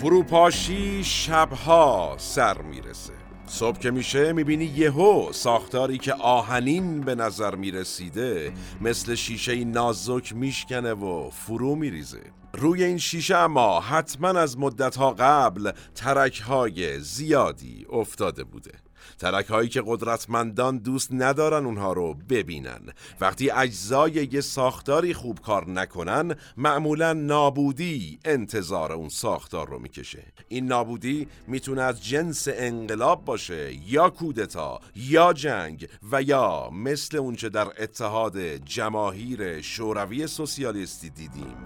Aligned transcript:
فروپاشی 0.00 1.04
شبها 1.04 2.14
سر 2.18 2.62
می‌رسه. 2.62 3.12
صبح 3.46 3.78
که 3.78 3.90
میشه 3.90 4.32
می‌بینی 4.32 4.64
یهو 4.64 5.32
ساختاری 5.32 5.98
که 5.98 6.12
آهنین 6.14 7.00
به 7.00 7.14
نظر 7.14 7.54
می‌رسیده 7.54 8.52
مثل 8.80 9.14
شیشه 9.14 9.64
نازک 9.64 10.32
میشکنه 10.32 10.92
و 10.92 11.30
فرو 11.30 11.74
میریزه. 11.74 12.22
روی 12.52 12.84
این 12.84 12.98
شیشه 12.98 13.36
اما 13.36 13.80
حتما 13.80 14.28
از 14.28 14.58
مدتها 14.58 15.10
قبل 15.10 15.72
ترک 15.94 16.40
های 16.40 17.00
زیادی 17.00 17.86
افتاده 17.92 18.44
بوده. 18.44 18.72
ترک 19.18 19.46
هایی 19.46 19.68
که 19.68 19.82
قدرتمندان 19.86 20.78
دوست 20.78 21.08
ندارن 21.12 21.66
اونها 21.66 21.92
رو 21.92 22.14
ببینن. 22.28 22.80
وقتی 23.20 23.50
اجزای 23.50 24.28
یه 24.32 24.40
ساختاری 24.40 25.14
خوب 25.14 25.40
کار 25.40 25.70
نکنن 25.70 26.34
معمولا 26.56 27.12
نابودی 27.12 28.18
انتظار 28.24 28.92
اون 28.92 29.08
ساختار 29.08 29.68
رو 29.68 29.78
می‌کشه. 29.78 30.22
این 30.48 30.66
نابودی 30.66 31.28
می‌تونه 31.46 31.82
از 31.82 32.04
جنس 32.04 32.48
انقلاب 32.50 33.24
باشه 33.24 33.92
یا 33.92 34.10
کودتا 34.10 34.80
یا 34.96 35.32
جنگ 35.32 35.88
و 36.12 36.22
یا 36.22 36.70
مثل 36.70 37.16
اونچه 37.16 37.48
در 37.48 37.66
اتحاد 37.82 38.38
جماهیر 38.64 39.60
شوروی 39.60 40.26
سوسیالیستی 40.26 41.10
دیدیم 41.10 41.64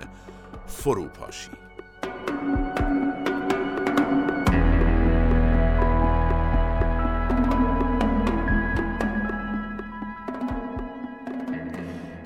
فروپاشی. 0.66 1.50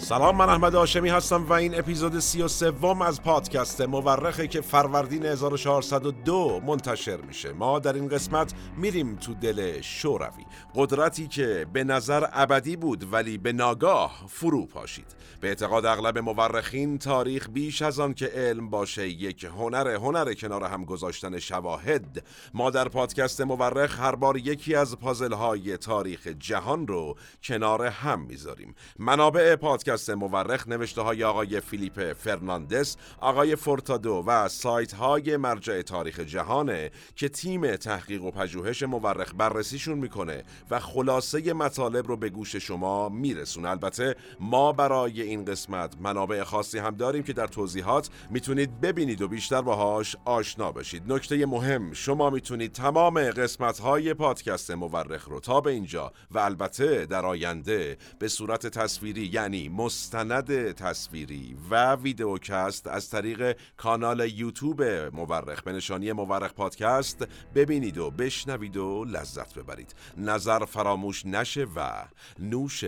سلام 0.08 0.36
من 0.36 0.48
احمد 0.48 0.74
آشمی 0.74 1.08
هستم 1.08 1.44
و 1.44 1.52
این 1.52 1.78
اپیزود 1.78 2.18
سی 2.18 2.42
و 2.42 2.48
سوم 2.48 3.02
از 3.02 3.22
پادکست 3.22 3.80
مورخه 3.80 4.48
که 4.48 4.60
فروردین 4.60 5.26
1402 5.26 6.60
منتشر 6.66 7.16
میشه. 7.16 7.52
ما 7.52 7.78
در 7.78 7.92
این 7.92 8.08
قسمت 8.08 8.54
میریم 8.76 9.16
تو 9.16 9.34
دل 9.34 9.80
شوروی. 9.80 10.44
قدرتی 10.74 11.28
که 11.28 11.66
به 11.72 11.84
نظر 11.84 12.26
ابدی 12.32 12.76
بود 12.76 13.12
ولی 13.12 13.38
به 13.38 13.52
ناگاه 13.52 14.24
فرو 14.28 14.66
پاشید. 14.66 15.06
به 15.40 15.48
اعتقاد 15.48 15.86
اغلب 15.86 16.18
مورخین 16.18 16.98
تاریخ 16.98 17.48
بیش 17.50 17.82
از 17.82 18.00
آن 18.00 18.14
که 18.14 18.26
علم 18.26 18.70
باشه 18.70 19.08
یک 19.08 19.44
هنر 19.44 19.88
هنر 19.88 20.34
کنار 20.34 20.64
هم 20.64 20.84
گذاشتن 20.84 21.38
شواهد. 21.38 22.24
ما 22.54 22.70
در 22.70 22.88
پادکست 22.88 23.40
مورخ 23.40 24.00
هر 24.00 24.14
بار 24.14 24.36
یکی 24.36 24.74
از 24.74 24.96
پازل 24.98 25.32
های 25.32 25.76
تاریخ 25.76 26.26
جهان 26.26 26.86
رو 26.86 27.16
کنار 27.42 27.86
هم 27.86 28.20
می‌ذاریم. 28.20 28.74
منابع 28.98 29.56
پادکست 29.56 29.97
پادکست 29.98 30.10
مورخ 30.10 30.68
نوشته 30.68 31.00
های 31.00 31.24
آقای 31.24 31.60
فیلیپ 31.60 32.12
فرناندس 32.12 32.96
آقای 33.20 33.56
فورتادو 33.56 34.24
و 34.26 34.48
سایت 34.48 34.92
های 34.94 35.36
مرجع 35.36 35.82
تاریخ 35.82 36.20
جهانه 36.20 36.90
که 37.16 37.28
تیم 37.28 37.76
تحقیق 37.76 38.24
و 38.24 38.30
پژوهش 38.30 38.82
مورخ 38.82 39.32
بررسیشون 39.36 39.98
می‌کنه 39.98 40.44
و 40.70 40.80
خلاصه 40.80 41.52
مطالب 41.52 42.06
رو 42.06 42.16
به 42.16 42.28
گوش 42.28 42.56
شما 42.56 43.08
میرسونه. 43.08 43.70
البته 43.70 44.16
ما 44.40 44.72
برای 44.72 45.22
این 45.22 45.44
قسمت 45.44 45.94
منابع 46.00 46.42
خاصی 46.42 46.78
هم 46.78 46.94
داریم 46.94 47.22
که 47.22 47.32
در 47.32 47.46
توضیحات 47.46 48.10
می‌تونید 48.30 48.80
ببینید 48.80 49.22
و 49.22 49.28
بیشتر 49.28 49.62
باهاش 49.62 50.16
آشنا 50.24 50.72
بشید. 50.72 51.12
نکته 51.12 51.46
مهم 51.46 51.92
شما 51.92 52.30
می‌تونید 52.30 52.72
تمام 52.72 53.20
قسمت 53.30 53.78
های 53.78 54.14
پادکست 54.14 54.70
مورخ 54.70 55.24
رو 55.24 55.40
تا 55.40 55.60
به 55.60 55.70
اینجا 55.70 56.12
و 56.30 56.38
البته 56.38 57.06
در 57.06 57.26
آینده 57.26 57.98
به 58.18 58.28
صورت 58.28 58.66
تصویری 58.66 59.30
یعنی 59.32 59.68
مستند 59.88 60.72
تصویری 60.72 61.56
و 61.70 61.94
ویدئوکست 61.94 62.86
از 62.86 63.10
طریق 63.10 63.56
کانال 63.76 64.20
یوتیوب 64.20 64.82
مورخ 64.82 65.62
به 65.62 65.72
نشانی 65.72 66.12
مورخ 66.12 66.52
پادکست 66.52 67.26
ببینید 67.54 67.98
و 67.98 68.10
بشنوید 68.10 68.76
و 68.76 69.04
لذت 69.04 69.54
ببرید. 69.54 69.94
نظر 70.16 70.64
فراموش 70.64 71.26
نشه 71.26 71.66
و 71.76 72.04
نوش 72.38 72.84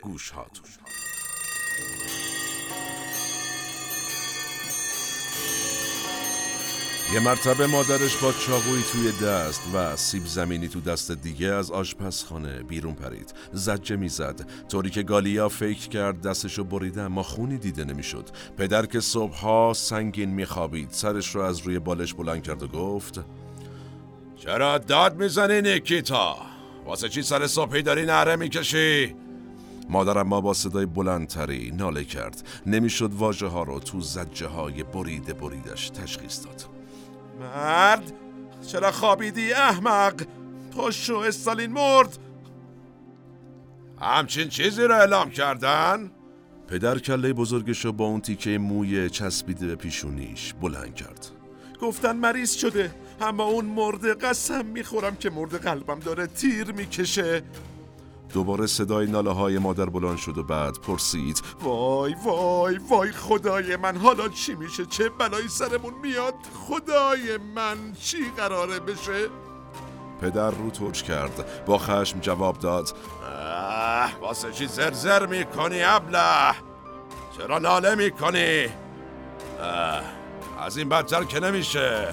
گوش 0.00 0.30
هاتون 0.30 0.66
یه 7.12 7.20
مرتبه 7.20 7.66
مادرش 7.66 8.16
با 8.16 8.32
چاقوی 8.32 8.82
توی 8.92 9.12
دست 9.26 9.62
و 9.74 9.96
سیب 9.96 10.26
زمینی 10.26 10.68
تو 10.68 10.80
دست 10.80 11.12
دیگه 11.12 11.46
از 11.46 11.70
آشپزخانه 11.70 12.62
بیرون 12.62 12.94
پرید. 12.94 13.34
زجه 13.52 13.96
می‌زد. 13.96 14.46
طوری 14.68 14.90
که 14.90 15.02
گالیا 15.02 15.48
فکر 15.48 15.88
کرد 15.88 16.22
دستشو 16.22 16.64
بریده 16.64 17.02
اما 17.02 17.22
خونی 17.22 17.58
دیده 17.58 17.84
نمی‌شد. 17.84 18.28
پدر 18.56 18.86
که 18.86 19.00
صبحها 19.00 19.72
سنگین 19.74 20.30
میخوابید 20.30 20.88
سرش 20.90 21.34
رو 21.34 21.40
از 21.40 21.58
روی 21.58 21.78
بالش 21.78 22.14
بلند 22.14 22.42
کرد 22.42 22.62
و 22.62 22.66
گفت 22.66 23.20
چرا 24.36 24.78
داد 24.78 25.22
می‌زنی 25.22 25.62
نیکیتا؟ 25.62 26.36
واسه 26.86 27.08
چی 27.08 27.22
سر 27.22 27.46
صبحی 27.46 27.82
داری 27.82 28.06
نهره 28.06 28.36
می‌کشی؟ 28.36 29.14
مادرم 29.88 30.26
ما 30.26 30.40
با 30.40 30.54
صدای 30.54 30.86
بلندتری 30.86 31.70
ناله 31.70 32.04
کرد. 32.04 32.48
نمی‌شد 32.66 33.12
واژه 33.12 33.46
ها 33.46 33.62
رو 33.62 33.80
تو 33.80 34.00
زجه 34.00 34.46
های 34.46 34.82
بریده 34.82 35.32
بریدش 35.32 35.90
تشخیص 35.90 36.44
داد. 36.44 36.81
مرد 37.40 38.12
چرا 38.66 38.92
خوابیدی 38.92 39.52
احمق؟ 39.52 40.22
پشو 40.76 41.16
استالین 41.16 41.72
مرد. 41.72 42.18
همچین 44.00 44.48
چیزی 44.48 44.82
رو 44.82 44.94
اعلام 44.94 45.30
کردن؟ 45.30 46.10
پدر 46.68 46.98
کله 46.98 47.32
بزرگشو 47.32 47.92
با 47.92 48.04
اون 48.04 48.20
تیکه 48.20 48.58
موی 48.58 49.10
چسبیده 49.10 49.66
به 49.66 49.74
پیشونیش 49.74 50.54
بلند 50.60 50.94
کرد. 50.94 51.30
گفتن 51.80 52.16
مریض 52.16 52.52
شده 52.52 52.94
اما 53.20 53.44
اون 53.44 53.64
مرده 53.64 54.14
قسم 54.14 54.66
می‌خورم 54.66 55.16
که 55.16 55.30
مرده 55.30 55.58
قلبم 55.58 55.98
داره 55.98 56.26
تیر 56.26 56.72
می‌کشه. 56.72 57.42
دوباره 58.32 58.66
صدای 58.66 59.06
ناله 59.06 59.30
های 59.30 59.58
مادر 59.58 59.86
بلند 59.86 60.16
شد 60.16 60.38
و 60.38 60.42
بعد 60.42 60.78
پرسید 60.80 61.42
وای 61.62 62.14
وای 62.24 62.78
وای 62.88 63.12
خدای 63.12 63.76
من 63.76 63.96
حالا 63.96 64.28
چی 64.28 64.54
میشه؟ 64.54 64.86
چه 64.86 65.08
بلایی 65.08 65.48
سرمون 65.48 65.94
میاد؟ 66.02 66.34
خدای 66.68 67.38
من 67.54 67.76
چی 68.00 68.16
قراره 68.36 68.80
بشه؟ 68.80 69.28
پدر 70.20 70.50
رو 70.50 70.70
ترش 70.70 71.02
کرد 71.02 71.64
با 71.66 71.78
خشم 71.78 72.20
جواب 72.20 72.58
داد 72.58 72.96
واسه 74.20 74.52
چی 74.52 74.66
زرزر 74.66 75.26
می‌کنی 75.26 75.82
ابله؟ 75.82 76.54
چرا 77.38 77.58
ناله 77.58 77.94
می‌کنی؟ 77.94 78.66
از 80.60 80.76
این 80.76 80.88
بدتر 80.88 81.24
که 81.24 81.40
نمیشه. 81.40 82.08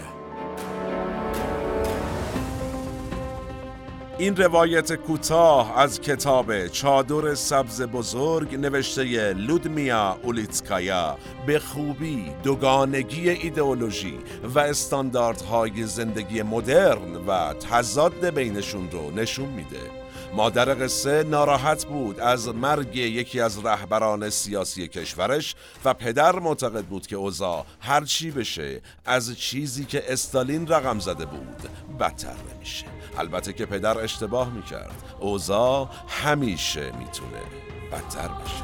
این 4.19 4.35
روایت 4.35 4.93
کوتاه 4.93 5.79
از 5.79 6.01
کتاب 6.01 6.67
چادر 6.67 7.35
سبز 7.35 7.81
بزرگ 7.81 8.55
نوشته 8.55 9.33
لودمیا 9.33 10.17
اولیتسکایا 10.23 11.17
به 11.47 11.59
خوبی 11.59 12.31
دوگانگی 12.43 13.29
ایدئولوژی 13.29 14.19
و 14.43 14.59
استانداردهای 14.59 15.83
زندگی 15.83 16.41
مدرن 16.41 17.15
و 17.15 17.53
تضاد 17.53 18.29
بینشون 18.29 18.91
رو 18.91 19.11
نشون 19.11 19.49
میده. 19.49 19.99
مادر 20.33 20.83
قصه 20.83 21.23
ناراحت 21.23 21.85
بود 21.85 22.19
از 22.19 22.47
مرگ 22.47 22.95
یکی 22.95 23.39
از 23.41 23.65
رهبران 23.65 24.29
سیاسی 24.29 24.87
کشورش 24.87 25.55
و 25.85 25.93
پدر 25.93 26.39
معتقد 26.39 26.85
بود 26.85 27.07
که 27.07 27.15
اوزا 27.15 27.65
هر 27.79 28.03
چی 28.03 28.31
بشه 28.31 28.81
از 29.05 29.37
چیزی 29.37 29.85
که 29.85 30.13
استالین 30.13 30.67
رقم 30.67 30.99
زده 30.99 31.25
بود 31.25 31.69
بدتر 31.99 32.35
نمیشه. 32.55 32.98
البته 33.17 33.53
که 33.53 33.65
پدر 33.65 33.97
اشتباه 33.97 34.49
می‌کرد. 34.49 35.03
اوزا 35.19 35.89
همیشه 36.07 36.91
می‌تونه 36.99 37.41
بدتر 37.91 38.27
بشه 38.27 38.63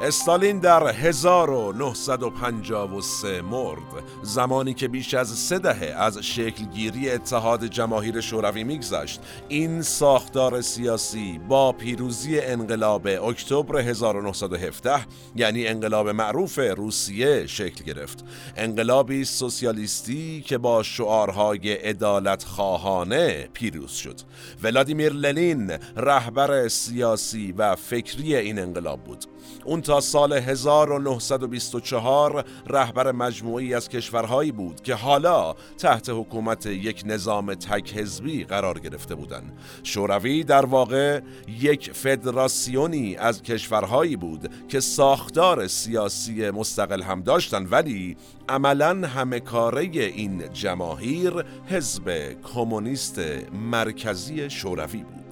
استالین 0.00 0.58
در 0.58 0.88
1953 0.88 3.42
مرد. 3.42 4.04
زمانی 4.22 4.74
که 4.74 4.88
بیش 4.88 5.14
از 5.14 5.28
سه 5.28 5.58
دهه 5.58 5.94
از 5.98 6.18
شکلگیری 6.18 7.10
اتحاد 7.10 7.66
جماهیر 7.66 8.20
شوروی 8.20 8.64
میگذشت 8.64 9.20
این 9.48 9.82
ساختار 9.82 10.60
سیاسی 10.60 11.40
با 11.48 11.72
پیروزی 11.72 12.40
انقلاب 12.40 13.06
اکتبر 13.06 13.78
1917 13.78 15.06
یعنی 15.36 15.66
انقلاب 15.66 16.08
معروف 16.08 16.58
روسیه 16.58 17.46
شکل 17.46 17.84
گرفت. 17.84 18.24
انقلابی 18.56 19.24
سوسیالیستی 19.24 20.44
که 20.46 20.58
با 20.58 20.82
شعارهای 20.82 21.72
عدالت 21.72 22.44
خواهانه 22.44 23.48
پیروز 23.52 23.92
شد. 23.92 24.20
ولادیمیر 24.62 25.12
لنین 25.12 25.70
رهبر 25.96 26.68
سیاسی 26.68 27.52
و 27.52 27.76
فکری 27.76 28.36
این 28.36 28.58
انقلاب 28.58 29.04
بود. 29.04 29.35
اون 29.64 29.80
تا 29.80 30.00
سال 30.00 30.32
1924 30.32 32.44
رهبر 32.66 33.12
مجموعی 33.12 33.74
از 33.74 33.88
کشورهایی 33.88 34.52
بود 34.52 34.82
که 34.82 34.94
حالا 34.94 35.54
تحت 35.78 36.10
حکومت 36.10 36.66
یک 36.66 37.02
نظام 37.06 37.54
تک 37.54 37.96
حزبی 37.96 38.44
قرار 38.44 38.78
گرفته 38.78 39.14
بودند. 39.14 39.58
شوروی 39.82 40.44
در 40.44 40.66
واقع 40.66 41.20
یک 41.60 41.92
فدراسیونی 41.92 43.16
از 43.16 43.42
کشورهایی 43.42 44.16
بود 44.16 44.50
که 44.68 44.80
ساختار 44.80 45.66
سیاسی 45.66 46.50
مستقل 46.50 47.02
هم 47.02 47.22
داشتند 47.22 47.72
ولی 47.72 48.16
عملا 48.48 49.08
همه 49.08 49.40
کاره 49.40 49.82
این 49.82 50.52
جماهیر 50.52 51.44
حزب 51.66 52.36
کمونیست 52.42 53.20
مرکزی 53.52 54.50
شوروی 54.50 55.02
بود 55.02 55.25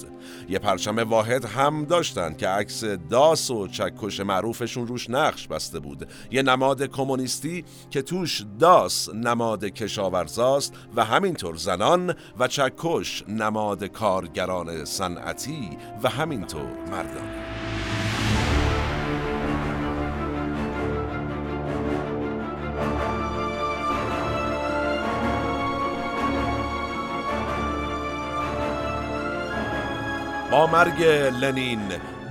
یه 0.48 0.58
پرچم 0.58 0.98
واحد 0.98 1.44
هم 1.44 1.84
داشتن 1.84 2.34
که 2.34 2.48
عکس 2.48 2.84
داس 2.84 3.50
و 3.50 3.68
چکش 3.68 4.20
معروفشون 4.20 4.86
روش 4.86 5.10
نقش 5.10 5.48
بسته 5.48 5.78
بود. 5.78 6.08
یه 6.30 6.42
نماد 6.42 6.82
کمونیستی 6.82 7.64
که 7.90 8.02
توش 8.02 8.44
داس 8.58 9.08
نماد 9.14 9.64
کشاورزاست 9.64 10.74
و 10.96 11.04
همینطور 11.04 11.56
زنان 11.56 12.14
و 12.38 12.48
چکش 12.48 13.24
نماد 13.28 13.84
کارگران 13.84 14.84
صنعتی 14.84 15.78
و 16.02 16.08
همینطور 16.08 16.70
مردان. 16.90 17.53
با 30.54 30.66
مرگ 30.66 31.02
لنین. 31.40 31.80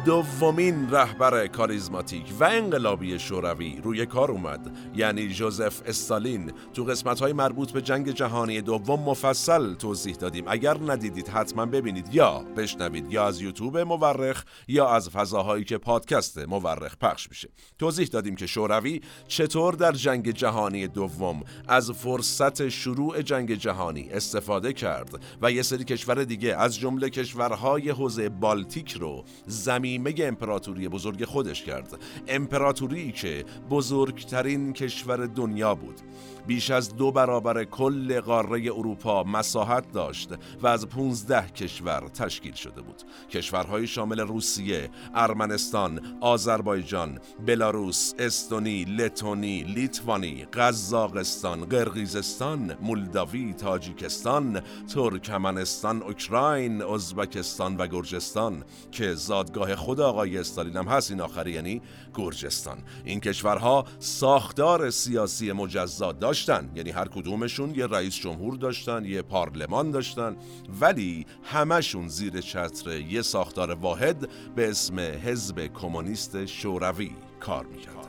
دومین 0.05 0.89
رهبر 0.91 1.47
کاریزماتیک 1.47 2.33
و 2.39 2.43
انقلابی 2.43 3.19
شوروی 3.19 3.79
روی 3.83 4.05
کار 4.05 4.31
اومد. 4.31 4.77
یعنی 4.95 5.27
جوزف 5.27 5.81
استالین. 5.85 6.51
تو 6.73 6.83
قسمت 6.83 7.19
های 7.19 7.33
مربوط 7.33 7.71
به 7.71 7.81
جنگ 7.81 8.11
جهانی 8.11 8.61
دوم 8.61 8.99
مفصل 8.99 9.73
توضیح 9.73 10.15
دادیم. 10.15 10.43
اگر 10.47 10.77
ندیدید 10.87 11.27
حتما 11.27 11.65
ببینید 11.65 12.15
یا 12.15 12.39
بشنوید 12.39 13.13
یا 13.13 13.27
از 13.27 13.41
یوتیوب 13.41 13.77
مورخ 13.77 14.43
یا 14.67 14.89
از 14.89 15.09
فضاهایی 15.09 15.63
که 15.63 15.77
پادکست 15.77 16.37
مورخ 16.37 16.97
پخش 16.97 17.29
میشه. 17.29 17.49
توضیح 17.79 18.07
دادیم 18.07 18.35
که 18.35 18.47
شوروی 18.47 19.01
چطور 19.27 19.73
در 19.73 19.91
جنگ 19.91 20.31
جهانی 20.31 20.87
دوم 20.87 21.43
از 21.67 21.91
فرصت 21.91 22.69
شروع 22.69 23.21
جنگ 23.21 23.53
جهانی 23.53 24.09
استفاده 24.09 24.73
کرد 24.73 25.23
و 25.41 25.51
یه 25.51 25.61
سری 25.61 25.83
کشور 25.83 26.23
دیگه 26.23 26.55
از 26.55 26.75
جمله 26.75 27.09
کشورهای 27.09 27.89
حوزه 27.89 28.29
بالتیک 28.29 28.91
رو 28.91 29.23
زمین 29.47 29.92
نیمه 29.93 30.13
امپراتوری 30.19 30.87
بزرگ 30.87 31.25
خودش 31.25 31.63
کرد. 31.63 31.97
امپراتوری 32.27 33.11
که 33.11 33.45
بزرگترین 33.69 34.73
کشور 34.73 35.25
دنیا 35.25 35.75
بود. 35.75 36.01
بیش 36.47 36.71
از 36.71 36.95
دو 36.95 37.11
برابر 37.11 37.63
کل 37.63 38.21
قاره 38.21 38.61
اروپا 38.61 39.23
مساحت 39.23 39.91
داشت 39.91 40.29
و 40.61 40.67
از 40.67 40.87
15 40.87 41.47
کشور 41.47 42.09
تشکیل 42.13 42.53
شده 42.53 42.81
بود. 42.81 43.03
کشورهای 43.29 43.87
شامل 43.87 44.19
روسیه، 44.19 44.89
ارمنستان، 45.15 46.17
آذربایجان، 46.21 47.19
بلاروس، 47.45 48.13
استونی، 48.19 48.85
لتونی، 48.85 49.63
لیتوانی، 49.63 50.45
قزاقستان، 50.45 51.65
قرقیزستان، 51.65 52.77
مولداوی، 52.81 53.53
تاجیکستان، 53.53 54.61
ترکمنستان، 54.93 56.03
اوکراین، 56.03 56.81
ازبکستان 56.81 57.77
و 57.77 57.87
گرجستان 57.87 58.63
که 58.91 59.13
زادگاه 59.13 59.75
خود 59.75 59.99
آقای 59.99 60.37
استالین 60.37 60.77
هم 60.77 60.85
هست 60.85 61.11
این 61.11 61.21
آخری 61.21 61.51
یعنی 61.51 61.81
گرجستان. 62.15 62.77
این 63.05 63.19
کشورها 63.19 63.85
ساختار 63.99 64.89
سیاسی 64.89 65.51
مجزا 65.51 66.11
داشتن. 66.33 66.69
یعنی 66.75 66.89
هر 66.89 67.07
کدومشون 67.07 67.75
یه 67.75 67.87
رئیس 67.87 68.15
جمهور 68.15 68.55
داشتن 68.55 69.05
یه 69.05 69.21
پارلمان 69.21 69.91
داشتن. 69.91 70.35
ولی 70.81 71.25
همشون 71.43 72.07
زیر 72.07 72.41
چتر 72.41 72.99
یه 72.99 73.21
ساختار 73.21 73.71
واحد 73.71 74.29
به 74.55 74.69
اسم 74.69 74.99
حزب 74.99 75.67
کمونیست 75.73 76.45
شوروی 76.45 77.11
کار 77.39 77.65
می‌کردن. 77.65 78.02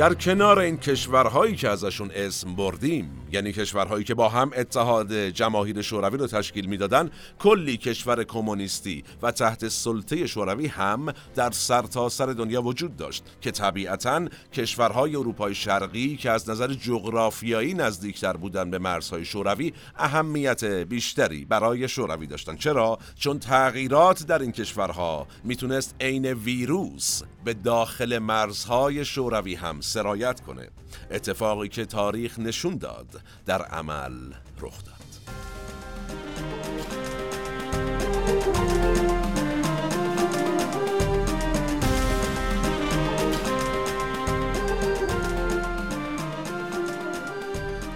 در 0.00 0.14
کنار 0.14 0.58
این 0.58 0.76
کشورهایی 0.76 1.56
که 1.56 1.68
ازشون 1.68 2.10
اسم 2.14 2.56
بردیم. 2.56 3.19
یعنی 3.32 3.52
کشورهایی 3.52 4.04
که 4.04 4.14
با 4.14 4.28
هم 4.28 4.50
اتحاد 4.56 5.12
جماهیر 5.14 5.82
شوروی 5.82 6.18
رو 6.18 6.26
تشکیل 6.26 6.66
می‌دادن 6.66 7.10
کلی 7.38 7.76
کشور 7.76 8.24
کمونیستی 8.24 9.04
و 9.22 9.30
تحت 9.30 9.68
سلطه 9.68 10.26
شوروی 10.26 10.66
هم 10.66 11.12
در 11.34 11.50
سرتاسر 11.50 12.26
سر 12.26 12.32
دنیا 12.32 12.62
وجود 12.62 12.96
داشت 12.96 13.24
که 13.40 13.50
طبیعتا 13.50 14.28
کشورهای 14.52 15.16
اروپای 15.16 15.54
شرقی 15.54 16.16
که 16.16 16.30
از 16.30 16.50
نظر 16.50 16.74
جغرافیایی 16.74 17.74
نزدیکتر 17.74 18.32
بودن 18.32 18.70
به 18.70 18.78
مرزهای 18.78 19.24
شوروی 19.24 19.72
اهمیت 19.96 20.64
بیشتری 20.64 21.44
برای 21.44 21.88
شوروی 21.88 22.26
داشتن. 22.26 22.56
چرا؟ 22.56 22.98
چون 23.16 23.38
تغییرات 23.38 24.26
در 24.26 24.38
این 24.38 24.52
کشورها 24.52 25.26
می‌تونست 25.44 25.94
عین 26.00 26.26
ویروس 26.26 27.22
به 27.44 27.54
داخل 27.54 28.18
مرزهای 28.18 29.04
شوروی 29.04 29.54
هم 29.54 29.80
سرایت 29.80 30.40
کنه. 30.40 30.68
اتفاقی 31.10 31.68
که 31.68 31.84
تاریخ 31.84 32.38
نشون 32.38 32.76
داد 32.76 33.19
در 33.46 33.62
عمل 33.62 34.32
رخ 34.60 34.84
داد 34.84 35.00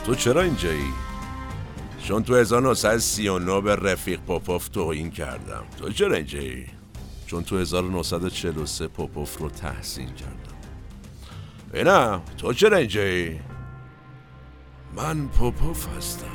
تو 0.06 0.14
چرا 0.14 0.42
اینجایی؟ 0.42 0.92
چون 2.02 2.22
تو 2.22 2.34
1939 2.34 3.60
به 3.60 3.76
رفیق 3.76 4.20
پوپوف 4.20 4.68
توهین 4.68 5.10
کردم 5.10 5.64
تو 5.78 5.90
چرا 5.90 6.16
اینجایی؟ 6.16 6.66
چون 7.26 7.44
تو 7.44 7.58
1943 7.58 8.88
پوپوف 8.88 9.38
رو 9.38 9.50
تحسین 9.50 10.14
کردم 10.14 10.54
اینا 11.74 12.22
تو 12.38 12.52
چرا 12.52 12.76
اینجایی؟ 12.76 13.40
من 14.96 15.28
پوپوف 15.28 15.96
هستم. 15.96 16.26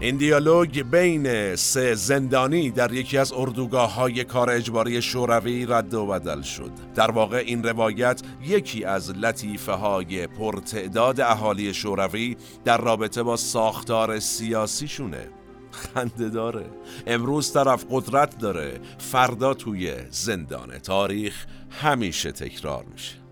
این 0.00 0.16
دیالوگ 0.16 0.82
بین 0.82 1.56
سه 1.56 1.94
زندانی 1.94 2.70
در 2.70 2.92
یکی 2.92 3.18
از 3.18 3.32
اردوگاه 3.32 3.94
های 3.94 4.24
کار 4.24 4.50
اجباری 4.50 5.02
شوروی 5.02 5.66
رد 5.66 5.94
و 5.94 6.06
بدل 6.06 6.42
شد. 6.42 6.70
در 6.94 7.10
واقع 7.10 7.36
این 7.36 7.62
روایت 7.62 8.22
یکی 8.42 8.84
از 8.84 9.10
لطیفه 9.10 9.72
های 9.72 10.26
پرتعداد 10.26 11.20
اهالی 11.20 11.74
شوروی 11.74 12.36
در 12.64 12.78
رابطه 12.78 13.22
با 13.22 13.36
ساختار 13.36 14.18
سیاسیشونه 14.18 15.28
خنده 15.70 16.28
داره. 16.28 16.66
امروز 17.06 17.52
طرف 17.52 17.84
قدرت 17.90 18.38
داره. 18.38 18.80
فردا 18.98 19.54
توی 19.54 19.94
زندانه 20.10 20.78
تاریخ 20.78 21.46
همیشه 21.70 22.32
تکرار 22.32 22.84
میشه. 22.92 23.27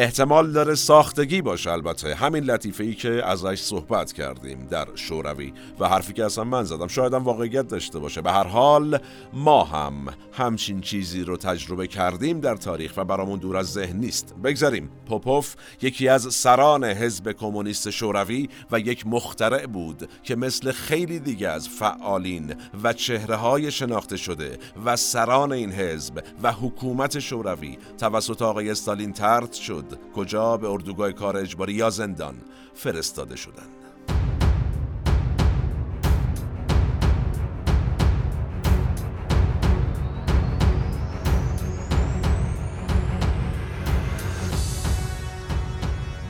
احتمال 0.00 0.52
داره 0.52 0.74
ساختگی 0.74 1.42
باشه 1.42 1.70
البته. 1.70 2.14
همین 2.14 2.44
لطیفه 2.44 2.84
ای 2.84 2.94
که 2.94 3.22
ازش 3.26 3.60
صحبت 3.60 4.12
کردیم 4.12 4.66
در 4.70 4.86
شوروی 4.94 5.52
و 5.80 5.88
حرفی 5.88 6.12
که 6.12 6.24
اصلا 6.24 6.44
من 6.44 6.64
زدم. 6.64 6.86
شاید 6.86 7.14
هم 7.14 7.24
واقعیت 7.24 7.68
داشته 7.68 7.98
باشه. 7.98 8.20
به 8.20 8.32
هر 8.32 8.46
حال 8.46 8.98
ما 9.32 9.64
هم 9.64 9.94
همچین 10.32 10.80
چیزی 10.80 11.24
رو 11.24 11.36
تجربه 11.36 11.86
کردیم 11.86 12.40
در 12.40 12.56
تاریخ 12.56 12.92
و 12.96 13.04
برامون 13.04 13.38
دور 13.38 13.56
از 13.56 13.72
ذهن 13.72 13.96
نیست. 13.96 14.34
بگذاریم. 14.44 14.90
پوپوف 15.06 15.54
یکی 15.82 16.08
از 16.08 16.34
سران 16.34 16.84
حزب 16.84 17.32
کمونیست 17.32 17.90
شوروی 17.90 18.48
و 18.72 18.80
یک 18.80 19.06
مخترع 19.06 19.66
بود 19.66 20.08
که 20.22 20.36
مثل 20.36 20.72
خیلی 20.72 21.18
دیگه 21.18 21.48
از 21.48 21.68
فعالین 21.68 22.54
و 22.82 22.92
چهره 22.92 23.36
های 23.36 23.70
شناخته 23.70 24.16
شده 24.16 24.58
و 24.84 24.96
سران 24.96 25.52
این 25.52 25.72
حزب 25.72 26.24
و 26.42 26.52
حکومت 26.52 27.18
شوروی 27.18 27.78
توسط 27.98 28.42
آقای 28.42 28.70
استالین 28.70 29.12
ترد 29.12 29.52
شد. 29.52 29.87
کجا 30.14 30.56
به 30.56 30.68
اردوگاه 30.68 31.12
کار 31.12 31.36
اجباری 31.36 31.72
یا 31.72 31.90
زندان 31.90 32.34
فرستاده 32.74 33.36
شدند 33.36 33.78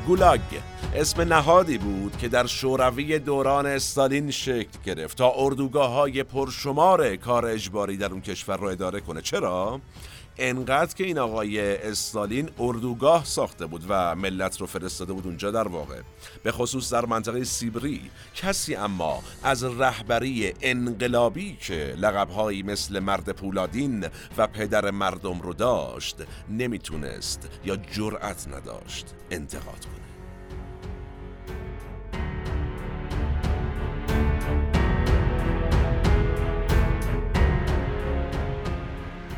گولاگ 0.08 0.40
اسم 0.94 1.22
نهادی 1.22 1.78
بود 1.78 2.16
که 2.16 2.28
در 2.28 2.46
شوروی 2.46 3.18
دوران 3.18 3.66
استالین 3.66 4.30
شکل 4.30 4.78
گرفت 4.84 5.18
تا 5.18 5.32
اردوگاه 5.36 5.90
های 5.90 6.22
پرشمار 6.22 7.16
کار 7.16 7.46
اجباری 7.46 7.96
در 7.96 8.12
اون 8.12 8.20
کشور 8.20 8.56
را 8.56 8.70
اداره 8.70 9.00
کنه 9.00 9.20
چرا؟ 9.22 9.80
انقدر 10.38 10.94
که 10.94 11.04
این 11.04 11.18
آقای 11.18 11.76
استالین 11.76 12.50
اردوگاه 12.58 13.24
ساخته 13.24 13.66
بود 13.66 13.84
و 13.88 14.14
ملت 14.14 14.60
رو 14.60 14.66
فرستاده 14.66 15.12
بود 15.12 15.26
اونجا 15.26 15.50
در 15.50 15.68
واقع. 15.68 16.00
به 16.42 16.52
خصوص 16.52 16.92
در 16.92 17.06
منطقه 17.06 17.44
سیبری 17.44 18.10
کسی 18.34 18.74
اما 18.74 19.22
از 19.42 19.64
رهبری 19.64 20.54
انقلابی 20.60 21.56
که 21.60 21.94
لقبهایی 21.98 22.62
مثل 22.62 22.98
مرد 22.98 23.32
پولادین 23.32 24.06
و 24.36 24.46
پدر 24.46 24.90
مردم 24.90 25.40
رو 25.40 25.52
داشت 25.52 26.16
نمی‌تونست 26.48 27.48
یا 27.64 27.76
جرأت 27.76 28.48
نداشت 28.48 29.14
انتقاد 29.30 29.84
کنه. 29.84 30.07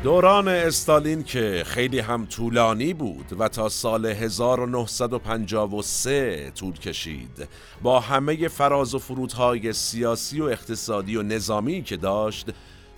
دوران 0.02 0.49
استالین 0.49 1.25
که 1.25 1.62
خیلی 1.66 1.99
هم 1.99 2.26
طولانی 2.26 2.95
بود 2.95 3.37
و 3.38 3.49
تا 3.49 3.69
سال 3.69 4.07
1953 4.07 6.50
طول 6.50 6.73
کشید. 6.73 7.49
با 7.83 8.00
همه 8.00 8.49
فراز 8.49 8.95
و 8.95 8.99
فرودهای 8.99 9.73
سیاسی 9.73 10.40
و 10.40 10.45
اقتصادی 10.45 11.16
و 11.16 11.23
نظامی 11.23 11.83
که 11.83 11.97
داشت 11.97 12.47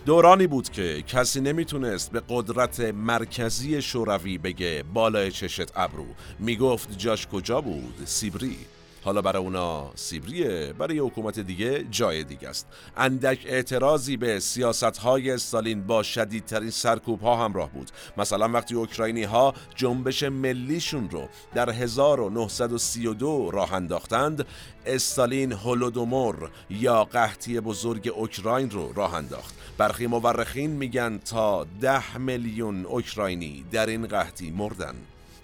دورانی 0.05 0.47
بود 0.47 0.69
که 0.69 1.01
کسی 1.01 1.41
نمی‌تونست 1.41 2.11
به 2.11 2.21
قدرت 2.29 2.79
مرکزی 2.79 3.81
شوروی 3.81 4.37
بگه 4.37 4.83
بالای 4.93 5.31
چشت 5.31 5.71
ابرو. 5.75 6.05
می‌گفت 6.39 6.97
جاش 6.97 7.27
کجا 7.27 7.61
بود؟ 7.61 7.93
سیبری. 8.05 8.57
حالا 9.05 9.21
برای 9.21 9.43
اونا 9.43 9.91
سیبریه 9.95 10.73
برای 10.73 10.99
حکومت 10.99 11.39
دیگه 11.39 11.85
جای 11.91 12.23
دیگه 12.23 12.49
است. 12.49 12.67
اندک 12.97 13.39
اعتراضی 13.45 14.17
به 14.17 14.39
سیاست 14.39 14.97
های 14.97 15.31
استالین 15.31 15.87
با 15.87 16.03
شدیدترین 16.03 16.69
سرکوب 16.69 17.21
ها 17.21 17.45
همراه 17.45 17.71
بود. 17.71 17.91
مثلا 18.17 18.49
وقتی 18.49 18.75
اوکراینی 18.75 19.23
ها 19.23 19.53
جنبش 19.75 20.23
ملیشون 20.23 21.09
رو 21.09 21.27
در 21.53 21.69
1932 21.69 23.51
راه 23.51 23.73
انداختند 23.73 24.45
استالین 24.85 25.51
هولودومور 25.51 26.51
یا 26.69 27.03
قحطی 27.03 27.59
بزرگ 27.59 28.11
اوکراین 28.15 28.69
رو 28.69 28.93
راه 28.93 29.13
انداخت. 29.13 29.55
برخی 29.77 30.07
مورخین 30.07 30.71
میگن 30.71 31.17
تا 31.17 31.67
ده 31.81 32.17
میلیون 32.17 32.85
اوکراینی 32.85 33.65
در 33.71 33.85
این 33.85 34.07
قحطی 34.07 34.51
مردن. 34.51 34.95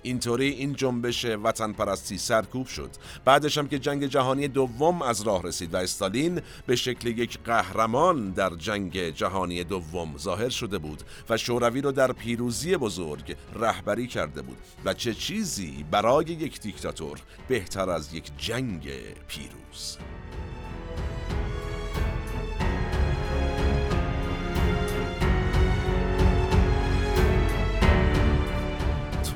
اینطوری 0.01 0.49
این 0.49 0.73
جنبش 0.73 1.25
وطن 1.25 1.73
پرستی 1.73 2.17
سرکوب 2.17 2.67
شد. 2.67 2.89
بعدش 3.25 3.57
هم 3.57 3.67
که 3.67 3.79
جنگ 3.79 4.05
جهانی 4.05 4.47
دوم 4.47 5.01
از 5.01 5.21
راه 5.21 5.43
رسید 5.43 5.73
و 5.73 5.77
استالین 5.77 6.41
به 6.65 6.75
شکل 6.75 7.07
یک 7.07 7.39
قهرمان 7.45 8.29
در 8.29 8.49
جنگ 8.49 9.09
جهانی 9.09 9.63
دوم 9.63 10.17
ظاهر 10.17 10.49
شده 10.49 10.77
بود 10.77 11.03
و 11.29 11.37
شوروی 11.37 11.81
رو 11.81 11.91
در 11.91 12.11
پیروزی 12.11 12.77
بزرگ 12.77 13.35
رهبری 13.53 14.07
کرده 14.07 14.41
بود 14.41 14.57
و 14.85 14.93
چه 14.93 15.13
چیزی 15.13 15.85
برای 15.91 16.25
یک 16.25 16.61
دیکتاتور 16.61 17.19
بهتر 17.47 17.89
از 17.89 18.13
یک 18.13 18.31
جنگ 18.37 18.89
پیروز؟ 19.27 19.97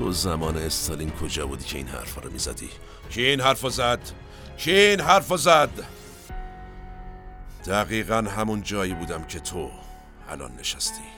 تو 0.04 0.12
زمان 0.12 0.56
استالین 0.56 1.10
کجا 1.10 1.46
بودی 1.46 1.64
که 1.64 1.76
این 1.76 1.88
حرفا 1.88 2.20
رو 2.20 2.30
می‌زدی؟ 2.32 2.70
کی 3.10 3.22
این 3.22 3.40
حرفا 3.40 3.68
زد؟ 3.68 3.98
کی 4.56 4.72
این 4.72 5.00
حرفا 5.00 5.36
زد؟ 5.36 5.70
دقیقا 7.66 8.16
همون 8.16 8.62
جایی 8.62 8.94
بودم 8.94 9.24
که 9.24 9.40
تو 9.40 9.70
الان 10.28 10.56
نشستی 10.56 11.13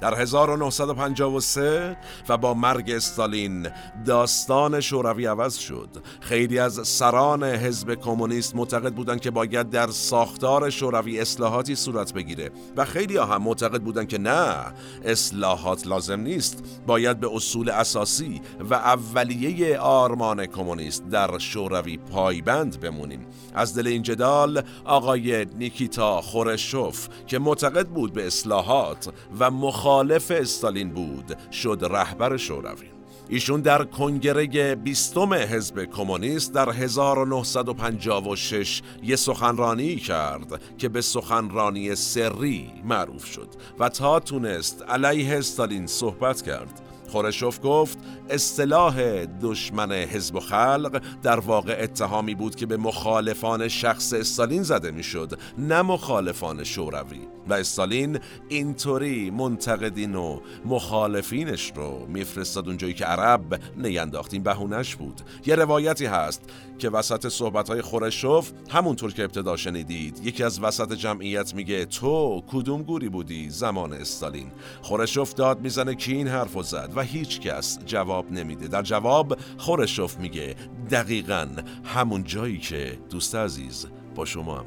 در 0.00 0.14
1953 0.14 1.96
و 2.28 2.36
با 2.36 2.54
مرگ 2.54 2.90
استالین 2.90 3.68
داستان 4.06 4.80
شوروی 4.80 5.26
عوض 5.26 5.56
شد. 5.56 5.88
خیلی 6.20 6.58
از 6.58 6.88
سران 6.88 7.44
حزب 7.44 7.94
کمونیست 7.94 8.56
معتقد 8.56 8.94
بودند 8.94 9.20
که 9.20 9.30
باید 9.30 9.70
در 9.70 9.86
ساختار 9.86 10.70
شوروی 10.70 11.20
اصلاحاتی 11.20 11.74
صورت 11.74 12.12
بگیره 12.12 12.50
و 12.76 12.84
خیلی 12.84 13.16
هم 13.16 13.42
معتقد 13.42 13.82
بودند 13.82 14.08
که 14.08 14.18
نه 14.18 14.56
اصلاحات 15.04 15.86
لازم 15.86 16.20
نیست. 16.20 16.64
باید 16.86 17.20
به 17.20 17.34
اصول 17.34 17.70
اساسی 17.70 18.40
و 18.70 18.74
اولیه 18.74 19.78
آرمان 19.78 20.46
کمونیست 20.46 21.08
در 21.08 21.38
شوروی 21.38 21.96
پایبند 21.96 22.80
بمونیم. 22.80 23.26
از 23.54 23.74
دل 23.74 23.86
این 23.86 24.02
جدال 24.02 24.62
آقای 24.84 25.44
نیکیتا 25.44 26.20
خورشوف 26.20 27.08
که 27.26 27.38
معتقد 27.38 27.86
بود 27.86 28.12
به 28.12 28.26
اصلاحات 28.26 29.08
و 29.38 29.50
مخالف 29.86 30.30
استالین 30.30 30.90
بود 30.90 31.36
شد 31.52 31.86
رهبر 31.90 32.36
شوروی. 32.36 32.86
ایشون 33.28 33.60
در 33.60 33.84
کنگره 33.84 34.74
بیستم 34.74 35.34
حزب 35.34 35.84
کمونیست 35.84 36.54
در 36.54 36.70
1956 36.70 38.82
یه 39.02 39.16
سخنرانی 39.16 39.96
کرد 39.96 40.60
که 40.78 40.88
به 40.88 41.00
سخنرانی 41.00 41.94
سری 41.94 42.70
معروف 42.84 43.26
شد 43.26 43.48
و 43.78 43.88
تا 43.88 44.20
تونست 44.20 44.82
علیه 44.82 45.38
استالین 45.38 45.86
صحبت 45.86 46.42
کرد. 46.42 46.85
خورشوف 47.10 47.60
گفت 47.62 47.98
اصطلاح 48.30 49.24
دشمن 49.24 49.92
حزب 49.92 50.34
و 50.34 50.40
خلق 50.40 51.02
در 51.22 51.40
واقع 51.40 51.76
اتهامی 51.80 52.34
بود 52.34 52.54
که 52.54 52.66
به 52.66 52.76
مخالفان 52.76 53.68
شخص 53.68 54.12
استالین 54.12 54.62
زده 54.62 54.90
می‌شد 54.90 55.38
نه 55.58 55.82
مخالفان 55.82 56.64
شوروی. 56.64 57.20
و 57.48 57.54
استالین 57.54 58.18
اینطوری 58.48 59.30
منتقدین 59.30 60.14
و 60.14 60.40
مخالفینش 60.64 61.72
رو 61.76 62.06
میفرستاد 62.06 62.68
اونجایی 62.68 62.94
که 62.94 63.04
عرب 63.04 63.60
نینداخت 63.76 64.34
این 64.34 64.42
بهونش 64.42 64.96
بود. 64.96 65.20
یه 65.46 65.54
روایتی 65.54 66.06
هست 66.06 66.42
که 66.78 66.90
وسط 66.90 67.28
صحبت 67.28 67.80
خورشوف 67.80 68.52
همونطور 68.70 69.12
که 69.12 69.24
ابتدا 69.24 69.56
شنیدید 69.56 70.20
یکی 70.24 70.42
از 70.42 70.60
وسط 70.62 70.92
جمعیت 70.92 71.54
میگه 71.54 71.84
تو 71.84 72.42
کدوم 72.46 72.82
گوری 72.82 73.08
بودی 73.08 73.50
زمان 73.50 73.92
استالین؟ 73.92 74.50
خورشوف 74.82 75.34
داد 75.34 75.60
می‌زنه 75.60 75.94
کی 75.94 76.12
این 76.12 76.28
حرف 76.28 76.62
زد 76.62 76.92
و 76.96 77.02
هیچ 77.02 77.40
کس 77.40 77.78
جواب 77.86 78.32
نمیده. 78.32 78.68
در 78.68 78.82
جواب 78.82 79.38
خورشوف 79.58 80.18
میگه 80.18 80.56
دقیقا 80.90 81.48
همون 81.84 82.24
جایی 82.24 82.58
که 82.58 82.98
دوست 83.10 83.34
عزیز 83.34 83.86
با 84.14 84.24
شما 84.24 84.58
هم 84.58 84.66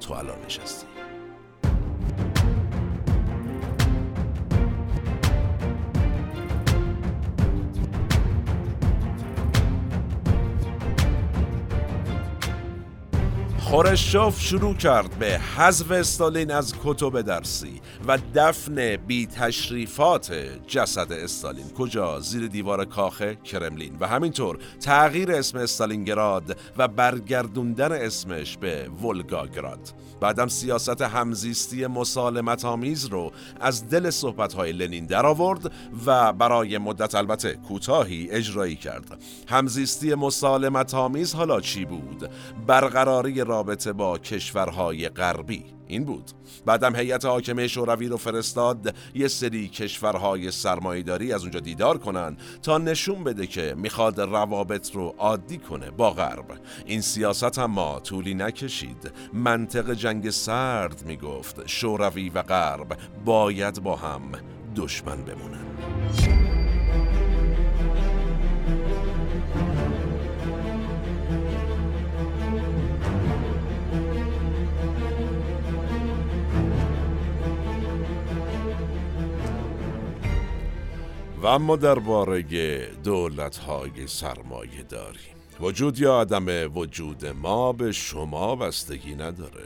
تو 0.00 0.14
الان 0.14 0.38
نشستی. 0.46 0.86
خورشوف 13.64 14.40
شروع 14.40 14.74
کرد 14.74 15.18
به 15.18 15.38
حذف 15.38 15.90
استالین 15.90 16.50
از 16.50 16.74
کتب 16.84 17.20
درسی 17.20 17.80
و 18.08 18.18
دفن 18.34 18.96
بی 18.96 19.26
تشریفات 19.26 20.32
جسد 20.66 21.12
استالین. 21.12 21.70
کجا؟ 21.78 22.20
زیر 22.20 22.46
دیوار 22.46 22.84
کاخ 22.84 23.22
کرملین. 23.22 23.96
و 24.00 24.08
همینطور 24.08 24.58
تغییر 24.80 25.32
اسم 25.32 25.58
استالینگراد 25.58 26.58
و 26.76 26.88
برگردوندن 26.88 27.92
اسمش 27.92 28.56
به 28.56 28.88
ولگاگراد. 28.88 29.92
بعدم 30.24 30.48
سیاست 30.48 31.02
همزیستی 31.02 31.86
مسالمت 31.86 32.64
آمیز 32.64 33.04
رو 33.04 33.32
از 33.60 33.88
دل 33.88 34.10
صحبت‌های 34.10 34.72
لنین 34.72 35.06
درآورد 35.06 35.72
و 36.06 36.32
برای 36.32 36.78
مدت 36.78 37.14
البته 37.14 37.54
کوتاهی 37.54 38.30
اجرایی 38.30 38.76
کرد. 38.76 39.18
همزیستی 39.48 40.14
مسالمت 40.14 40.94
آمیز 40.94 41.34
حالا 41.34 41.60
چی 41.60 41.84
بود؟ 41.84 42.30
برقراری 42.66 43.44
رابطه 43.44 43.92
با 43.92 44.18
کشورهای 44.18 45.08
غربی. 45.08 45.73
این 45.86 46.04
بود. 46.04 46.30
بعدم 46.66 46.96
هیئت 46.96 47.24
حاکمه 47.24 47.68
شوروی 47.68 48.08
رو 48.08 48.16
فرستاد. 48.16 48.94
یه 49.14 49.28
سری 49.28 49.68
کشورهای 49.68 50.50
سرمایهداری 50.50 51.32
از 51.32 51.42
اونجا 51.42 51.60
دیدار 51.60 51.98
کنن 51.98 52.36
تا 52.62 52.78
نشون 52.78 53.24
بده 53.24 53.46
که 53.46 53.74
می‌خواد 53.76 54.20
روابط 54.20 54.90
رو 54.94 55.14
عادی 55.18 55.58
کنه 55.58 55.90
با 55.90 56.10
غرب. 56.10 56.60
این 56.86 57.00
سیاست 57.00 57.58
اما 57.58 58.00
طولی 58.00 58.34
نکشید. 58.34 59.12
منطق 59.32 59.92
جنگ 59.94 60.30
سرد 60.30 61.04
می‌گفت 61.06 61.66
شوروی 61.66 62.28
و 62.28 62.42
غرب 62.42 62.98
باید 63.24 63.82
با 63.82 63.96
هم 63.96 64.22
دشمن 64.76 65.16
بمونن. 65.16 66.53
و 81.44 81.46
اما 81.46 81.76
درباره 81.76 82.42
دولت 83.04 83.56
های 83.56 84.06
سرمایه 84.06 84.82
داری. 84.88 85.18
وجود 85.60 85.98
یا 85.98 86.20
عدم 86.20 86.76
وجود 86.76 87.26
ما 87.26 87.72
به 87.72 87.92
شما 87.92 88.56
بستگی 88.56 89.14
نداره. 89.14 89.64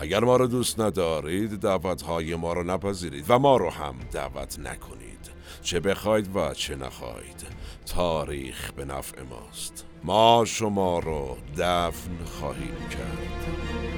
اگر 0.00 0.20
ما 0.20 0.36
رو 0.36 0.46
دوست 0.46 0.80
ندارید 0.80 1.60
دعوت 1.60 2.02
های 2.02 2.34
ما 2.34 2.52
رو 2.52 2.62
نپذیرید 2.62 3.24
و 3.28 3.38
ما 3.38 3.56
رو 3.56 3.70
هم 3.70 3.94
دعوت 4.12 4.58
نکنید. 4.58 5.30
چه 5.62 5.80
بخواید 5.80 6.36
و 6.36 6.54
چه 6.54 6.76
نخواهید. 6.76 7.46
تاریخ 7.86 8.72
به 8.72 8.84
نفع 8.84 9.22
ماست. 9.22 9.84
ما 10.04 10.44
شما 10.46 10.98
رو 10.98 11.36
دفن 11.56 12.24
خواهیم 12.24 12.88
کرد. 12.90 13.97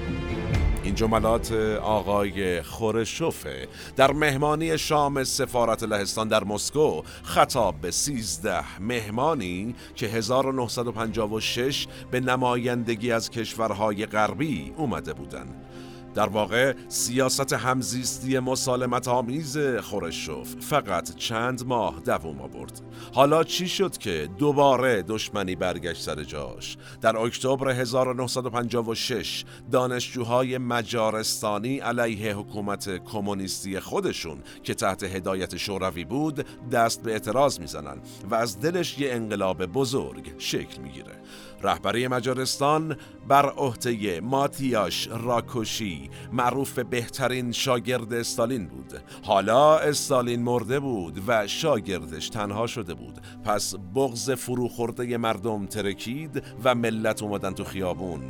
این 0.85 0.95
جملات 0.95 1.53
آقای 1.83 2.63
خورشوفه 2.63 3.69
در 3.97 4.13
مهمانی 4.13 4.79
شام 4.79 5.25
سفارت 5.25 5.83
لهستان 5.83 6.29
در 6.29 6.45
مسکو 6.45 7.03
خطاب 7.23 7.81
به 7.81 7.91
13 7.91 8.81
مهمانی 8.81 9.75
که 9.95 10.07
1956 10.07 11.87
به 12.11 12.21
نمایندگی 12.21 13.13
از 13.13 13.31
کشورهای 13.31 14.07
غربی 14.07 14.73
اومده 14.77 15.13
بودند. 15.13 15.70
در 16.15 16.29
واقع 16.29 16.75
سیاست 16.89 17.53
همزیستی 17.53 18.39
مسالمت 18.39 19.09
آمیز 19.09 19.59
خورشوف 19.59 20.55
فقط 20.61 21.15
چند 21.15 21.67
ماه 21.67 22.01
دوام 22.05 22.41
آورد. 22.41 22.81
حالا 23.15 23.45
چی 23.45 23.69
شد 23.69 23.99
که 23.99 24.29
دوباره 24.39 25.03
دشمنی 25.03 25.57
برگشت 25.57 26.03
سر 26.03 26.25
جاش؟ 26.25 26.77
در 27.01 27.17
اکتبر 27.17 27.71
1956 27.71 29.45
دانشجوهای 29.71 30.59
مجارستانی 30.59 31.79
علیه 31.79 32.35
حکومت 32.37 33.05
کمونیستی 33.05 33.81
خودشون 33.81 34.39
که 34.63 34.75
تحت 34.75 35.03
هدایت 35.03 35.57
شوروی 35.57 36.05
بود 36.05 36.47
دست 36.73 37.03
به 37.03 37.13
اعتراض 37.13 37.61
می‌زنن 37.61 37.97
و 38.31 38.35
از 38.35 38.61
دلش 38.61 38.99
یه 38.99 39.13
انقلاب 39.13 39.67
بزرگ 39.67 40.33
شکل 40.39 40.83
می‌گیره. 40.83 41.13
رهبری 41.63 42.09
مجارستان 42.09 42.97
بر 43.29 43.51
عهده 43.51 44.21
ماتیاش 44.21 45.09
راکوشی 45.09 46.11
معروف 46.33 46.73
به 46.73 46.85
بهترین 46.85 47.53
شاگرد 47.53 48.13
استالین 48.13 48.69
بود. 48.69 48.93
حالا 49.23 49.79
استالین 49.79 50.43
مرده 50.43 50.81
بود 50.81 51.23
و 51.27 51.47
شاگردش 51.47 52.29
تنها 52.29 52.67
شده 52.67 52.95
بود. 52.95 53.21
پس 53.45 53.75
بغز 53.95 54.31
فروخورده 54.31 55.17
مردم 55.17 55.67
ترکید 55.67 56.43
و 56.65 56.75
ملت 56.75 57.23
اومدن 57.23 57.53
تو 57.53 57.65
خیابون. 57.65 58.23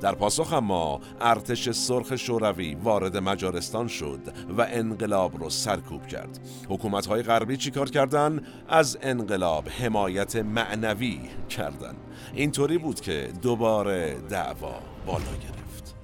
در 0.00 0.14
پاسخ 0.14 0.52
اما 0.52 1.00
ارتش 1.20 1.70
سرخ 1.70 2.16
شوروی 2.16 2.74
وارد 2.74 3.16
مجارستان 3.16 3.88
شد 3.88 4.20
و 4.58 4.66
انقلاب 4.70 5.38
رو 5.42 5.50
سرکوب 5.50 6.06
کرد. 6.06 6.38
حکومت 6.68 7.06
های 7.06 7.22
غربی 7.22 7.56
چیکار 7.56 7.90
کردن؟ 7.90 8.40
از 8.68 8.98
انقلاب 9.02 9.68
حمایت 9.68 10.36
معنوی 10.36 11.20
کردن. 11.48 11.94
اینطوری 12.34 12.78
بود 12.78 13.00
که 13.00 13.28
دوباره 13.42 14.16
دعوا 14.30 14.74
بالا 15.06 15.18
گرفت. 15.18 15.94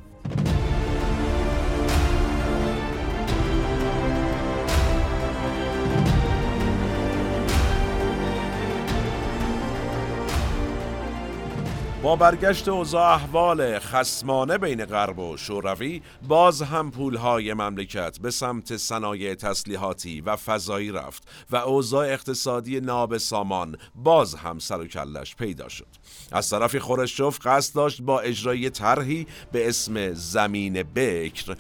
با 12.04 12.16
برگشت 12.16 12.68
اوضاع 12.68 13.14
احوال 13.14 13.78
خسمانه 13.78 14.58
بین 14.58 14.84
غرب 14.84 15.18
و 15.18 15.36
شوروی 15.36 16.02
باز 16.28 16.62
هم 16.62 16.90
پولهای 16.90 17.54
مملکت 17.54 18.18
به 18.18 18.30
سمت 18.30 18.76
صنایع 18.76 19.34
تسلیحاتی 19.34 20.20
و 20.20 20.36
فضایی 20.36 20.92
رفت 20.92 21.22
و 21.50 21.56
اوضاع 21.56 22.06
اقتصادی 22.06 22.80
ناب 22.80 23.18
سامان 23.18 23.76
باز 23.94 24.34
هم 24.34 24.58
سر 24.58 24.80
و 24.80 24.86
کلش 24.86 25.36
پیدا 25.36 25.68
شد. 25.68 25.86
از 26.32 26.50
طرف 26.50 26.76
خورشچوف 26.76 27.46
قصد 27.46 27.74
داشت 27.74 28.02
با 28.02 28.20
اجرای 28.20 28.70
طرحی 28.70 29.26
به 29.52 29.68
اسم 29.68 30.12
زمین 30.12 30.82
بکر 30.82 31.56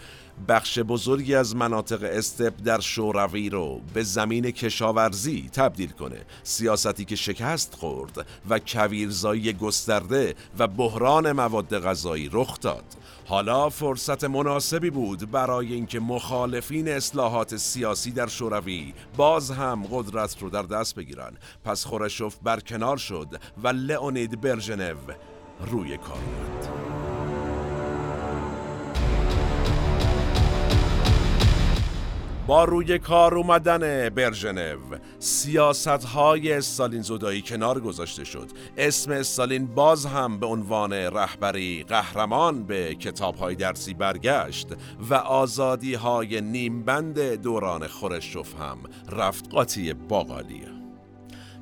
بخش 0.48 0.78
بزرگی 0.78 1.34
از 1.34 1.56
مناطق 1.56 2.02
استپ 2.02 2.52
در 2.64 2.80
شوروی 2.80 3.50
رو 3.50 3.80
به 3.94 4.02
زمین 4.02 4.50
کشاورزی 4.50 5.50
تبدیل 5.52 5.90
کنه. 5.90 6.20
سیاستی 6.42 7.04
که 7.04 7.16
شکست 7.16 7.74
خورد 7.74 8.26
و 8.48 8.58
کویرزایی 8.58 9.52
گسترده 9.52 10.34
و 10.58 10.66
بحران 10.66 11.32
مواد 11.32 11.78
غذایی 11.78 12.30
رخ 12.32 12.60
داد. 12.60 12.84
حالا 13.26 13.68
فرصت 13.68 14.24
مناسبی 14.24 14.90
بود 14.90 15.30
برای 15.30 15.72
اینکه 15.72 16.00
مخالفین 16.00 16.88
اصلاحات 16.88 17.56
سیاسی 17.56 18.10
در 18.10 18.26
شوروی 18.26 18.94
باز 19.16 19.50
هم 19.50 19.86
قدرت 19.90 20.36
رو 20.42 20.50
در 20.50 20.62
دست 20.62 20.94
بگیرن. 20.94 21.32
پس 21.64 21.84
خورشوف 21.84 22.36
برکنار 22.42 22.96
شد 22.96 23.28
و 23.62 23.68
لئونید 23.68 24.40
برژنو 24.40 24.94
روی 25.70 25.96
کار 25.96 26.18
اومد 26.18 27.13
با 32.46 32.64
روی 32.64 32.98
کار 32.98 33.34
اومدن 33.34 34.08
برژنو. 34.08 34.78
سیاست 35.18 35.88
های 35.88 36.52
استالین 36.52 37.02
زدایی 37.02 37.42
کنار 37.42 37.80
گذاشته 37.80 38.24
شد. 38.24 38.50
اسم 38.76 39.10
استالین 39.10 39.66
باز 39.66 40.06
هم 40.06 40.38
به 40.38 40.46
عنوان 40.46 40.92
رهبری 40.92 41.84
قهرمان 41.88 42.64
به 42.64 42.94
کتاب 42.94 43.36
های 43.36 43.54
درسی 43.54 43.94
برگشت 43.94 44.68
و 45.10 45.14
آزادی 45.14 45.94
های 45.94 46.40
نیمبند 46.40 47.20
دوران 47.34 47.86
خورشوف 47.86 48.54
هم 48.54 48.78
رفت 49.12 49.50
قاطی 49.50 49.92
باقالیه 49.92 50.73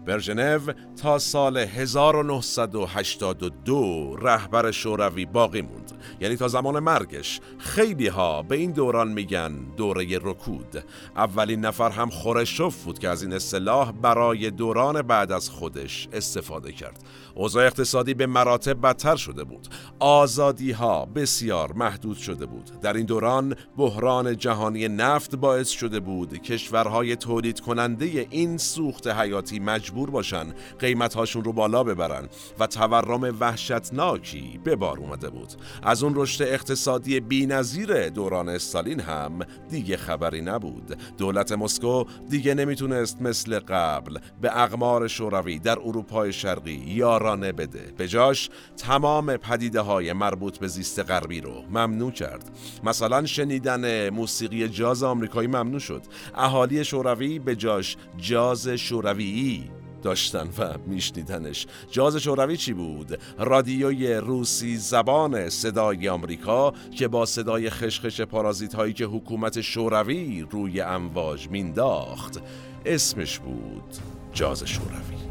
برژنو 0.07 0.73
تا 1.03 1.19
سال 1.19 1.57
1982 1.57 4.17
رهبر 4.17 4.71
شوروی 4.71 5.27
باقی 5.27 5.63
موند. 5.63 5.93
یعنی 6.21 6.37
تا 6.37 6.49
زمان 6.49 6.79
مرگش 6.79 7.41
خیلی 7.59 8.07
ها 8.07 8.43
به 8.43 8.57
این 8.57 8.73
دوران 8.73 9.09
میگن 9.09 9.53
دوره 9.77 10.19
رکود. 10.23 10.85
اولین 11.17 11.61
نفر 11.61 11.91
هم 11.91 12.11
خورشوف 12.11 12.85
بود 12.85 12.99
که 12.99 13.09
از 13.09 13.23
این 13.23 13.33
اصطلاح 13.33 13.93
برای 13.93 14.51
دوران 14.51 15.03
بعد 15.03 15.33
از 15.33 15.51
خودش 15.51 16.09
استفاده 16.13 16.73
کرد. 16.73 17.05
اوضاع 17.35 17.67
اقتصادی 17.67 18.15
به 18.15 18.27
مراتب 18.27 18.81
بدتر 18.81 19.17
شده 19.17 19.45
بود. 19.45 19.69
آزادی 19.99 20.73
ها 20.73 21.05
بسیار 21.05 21.73
محدود 21.73 22.17
شده 22.17 22.47
بود. 22.47 22.71
در 22.83 22.93
این 22.93 23.07
دوران 23.07 23.55
بحران 23.77 24.37
جهانی 24.37 24.89
نفت 24.89 25.37
باعث 25.37 25.69
شده 25.69 26.01
بود 26.01 26.43
کشورهای 26.43 27.17
تولید 27.17 27.61
کننده 27.61 28.27
این 28.31 28.59
سوخت 28.59 29.07
حیاتی 29.07 29.61
مجبور 29.61 30.11
باشن 30.11 30.47
قیمتهاشون 30.79 31.45
رو 31.45 31.53
بالا 31.53 31.85
ببرن 31.85 32.29
و 32.59 32.67
تورم 32.67 33.37
وحشتناکی 33.41 34.61
به 34.65 34.77
بار 34.77 34.99
اومده 34.99 35.31
بود. 35.31 35.53
از 35.83 36.03
اون 36.03 36.13
رشد 36.17 36.43
اقتصادی 36.43 37.21
بینظیر 37.21 38.09
دوران 38.09 38.49
استالین 38.49 39.01
هم 39.01 39.39
دیگه 39.71 39.97
خبری 39.97 40.41
نبود. 40.41 40.97
دولت 41.19 41.53
مسکو 41.53 42.05
دیگه 42.31 42.55
نمی‌تونست 42.55 43.23
مثل 43.23 43.59
قبل 43.59 44.19
به 44.41 44.61
اقمار 44.63 45.09
شوروی 45.09 45.59
در 45.59 45.79
اروپای 45.79 46.33
شرقی 46.33 46.75
یارانه 47.23 47.53
بده. 47.53 47.93
به 47.97 48.09
جاش 48.09 48.51
تمام 48.77 49.37
پدیده 49.37 49.81
های 49.81 50.13
مربوط 50.13 50.59
به 50.59 50.69
زیست 50.69 50.99
غربی 50.99 51.41
رو 51.41 51.63
ممنوع 51.71 52.11
کرد. 52.11 52.51
مثلا 52.85 53.27
شنیدن 53.27 54.09
موسیقی 54.09 54.69
جاز 54.69 55.03
آمریکایی 55.03 55.49
ممنوع 55.49 55.79
شد. 55.79 56.03
اهالی 56.35 56.85
شوروی 56.85 57.39
به 57.39 57.57
جاش 57.57 57.97
جاز 58.17 58.69
شورویی 58.69 59.71
داشتن 60.03 60.49
و 60.59 60.79
میشنیدنش. 60.87 61.67
جاز 61.91 62.17
شوروی 62.17 62.57
چی 62.57 62.73
بود؟ 62.73 63.19
رادیوی 63.39 64.15
روسی 64.15 64.77
زبان 64.77 65.49
صدای 65.49 66.09
آمریکا 66.09 66.73
که 66.99 67.09
با 67.09 67.27
صدای 67.27 67.71
خشخش 67.71 68.21
پارازیت 68.21 68.75
هایی 68.75 68.93
که 68.93 69.05
حکومت 69.05 69.61
شوروی 69.61 70.47
روی 70.51 70.81
امواج 70.81 71.49
مینداخت. 71.49 72.41
اسمش 72.87 73.39
بود 73.39 73.97
جاز 74.33 74.65
شوروی. 74.65 75.23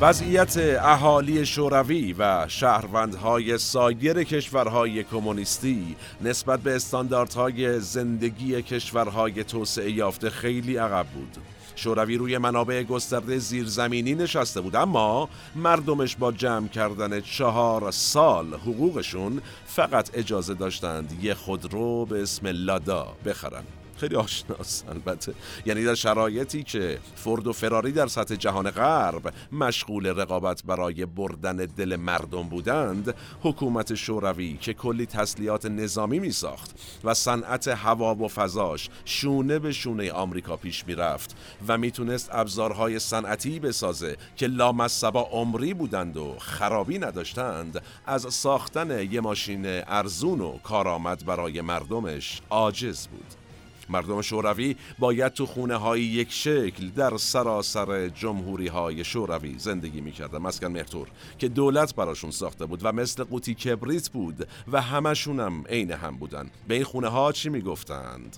وضعیت 0.00 0.56
اهالی 0.80 1.46
شوروی 1.46 2.12
و 2.12 2.48
شهروندهای 2.48 3.58
سایر 3.58 4.24
کشورهای 4.24 5.04
کمونیستی 5.04 5.96
نسبت 6.20 6.60
به 6.60 6.76
استانداردهای 6.76 7.80
زندگی 7.80 8.62
کشورهای 8.62 9.44
توسعه 9.44 9.90
یافته 9.90 10.30
خیلی 10.30 10.76
عقب 10.76 11.06
بود. 11.06 11.36
شوروی 11.76 12.16
روی 12.16 12.38
منابع 12.38 12.82
گسترده 12.82 13.38
زیرزمینی 13.38 14.14
نشسته 14.14 14.60
بود 14.60 14.76
اما 14.76 15.28
مردمش 15.56 16.16
با 16.16 16.32
جمع 16.32 16.68
کردن 16.68 17.20
چهار 17.20 17.90
سال 17.90 18.54
حقوقشون 18.54 19.42
فقط 19.66 20.10
اجازه 20.14 20.54
داشتند 20.54 21.24
یه 21.24 21.34
خودرو 21.34 22.06
به 22.06 22.22
اسم 22.22 22.46
لادا 22.46 23.06
بخرن 23.26 23.64
خیلی 23.98 24.16
آشناس 24.16 24.84
البته 24.88 25.34
یعنی 25.66 25.84
در 25.84 25.94
شرایطی 25.94 26.62
که 26.62 26.98
فرد 27.16 27.46
و 27.46 27.52
فراری 27.52 27.92
در 27.92 28.06
سطح 28.06 28.34
جهان 28.34 28.70
غرب 28.70 29.32
مشغول 29.52 30.06
رقابت 30.06 30.62
برای 30.64 31.06
بردن 31.06 31.56
دل 31.56 31.96
مردم 31.96 32.42
بودند 32.42 33.14
حکومت 33.42 33.94
شوروی 33.94 34.56
که 34.60 34.74
کلی 34.74 35.06
تسلیحات 35.06 35.66
نظامی 35.66 36.18
می 36.18 36.32
ساخت 36.32 36.70
و 37.04 37.14
صنعت 37.14 37.68
هوا 37.68 38.14
و 38.14 38.28
فضاش 38.28 38.88
شونه 39.04 39.58
به 39.58 39.72
شونه 39.72 40.12
آمریکا 40.12 40.56
پیش 40.56 40.86
می 40.86 40.94
رفت 40.94 41.36
و 41.68 41.78
می‌تونست 41.78 42.28
ابزارهای 42.32 42.98
صنعتی 42.98 43.60
بسازه 43.60 44.16
که 44.36 44.46
لامصبا 44.46 45.22
عمری 45.22 45.74
بودند 45.74 46.16
و 46.16 46.34
خرابی 46.38 46.98
نداشتند 46.98 47.82
از 48.06 48.34
ساختن 48.34 49.12
یه 49.12 49.20
ماشین 49.20 49.62
ارزون 49.66 50.40
و 50.40 50.58
کارآمد 50.58 51.26
برای 51.26 51.60
مردمش 51.60 52.40
عاجز 52.50 53.06
بود. 53.06 53.47
مردم 53.88 54.22
شوروی 54.22 54.76
باید 54.98 55.32
تو 55.32 55.46
خونه 55.46 55.76
های 55.76 56.02
یک 56.02 56.32
شکل 56.32 56.88
در 56.88 57.16
سراسر 57.16 58.08
جمهوری 58.08 58.66
های 58.66 59.04
شوروی 59.04 59.58
زندگی 59.58 60.00
می‌کردن. 60.00 60.38
مسکن 60.38 60.66
مهتور 60.66 61.08
که 61.38 61.48
دولت 61.48 61.94
براشون 61.94 62.30
ساخته 62.30 62.66
بود 62.66 62.80
و 62.82 62.92
مثل 62.92 63.24
قوطی 63.24 63.54
کبریت 63.54 64.08
بود 64.08 64.48
و 64.72 64.80
همشون 64.80 65.40
هم 65.40 65.64
عین 65.68 65.90
هم 65.90 66.16
بودن. 66.16 66.50
به 66.68 66.74
این 66.74 66.84
خونه 66.84 67.08
ها 67.08 67.32
چی 67.32 67.48
می‌گفتند؟ 67.48 68.36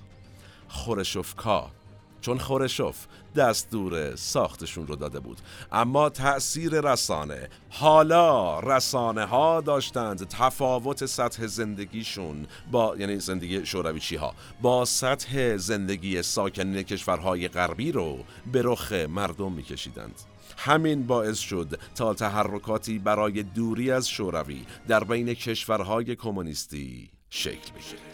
خورشوفکا. 0.69 1.71
چون 2.21 2.39
خورشوف 2.39 3.07
دستور 3.37 4.17
ساختشون 4.17 4.87
رو 4.87 4.97
داده 4.97 5.21
بود. 5.21 5.39
اما 5.73 6.09
تأثیر 6.09 6.81
رسانه. 6.81 7.49
حالا 7.71 8.61
رسانه 8.61 9.25
ها 9.25 9.61
داشتند 9.61 10.29
تفاوت 10.29 11.07
سطح 11.07 11.47
زندگیشون 11.47 12.47
با 12.71 12.97
یعنی 12.99 13.19
زندگی 13.21 13.67
شورویچی 13.67 14.17
ها 14.17 14.35
با 14.63 14.85
سطح 14.85 15.57
زندگی 15.57 16.23
ساکنین 16.23 16.83
کشورهای 16.83 17.49
غربی 17.49 17.93
رو 17.93 18.19
به 18.53 18.63
رخ 18.65 18.93
مردم 18.93 19.53
میکشیدند. 19.53 20.15
همین 20.57 21.07
باعث 21.07 21.39
شد 21.39 21.81
تا 21.95 22.15
تحرکاتی 22.15 22.99
برای 22.99 23.43
دوری 23.43 23.91
از 23.91 24.09
شوروی 24.09 24.65
در 24.89 25.05
بین 25.05 25.35
کشورهای 25.35 26.17
کمونیستی 26.17 27.11
شکل 27.31 27.73
بگیرد 27.73 28.11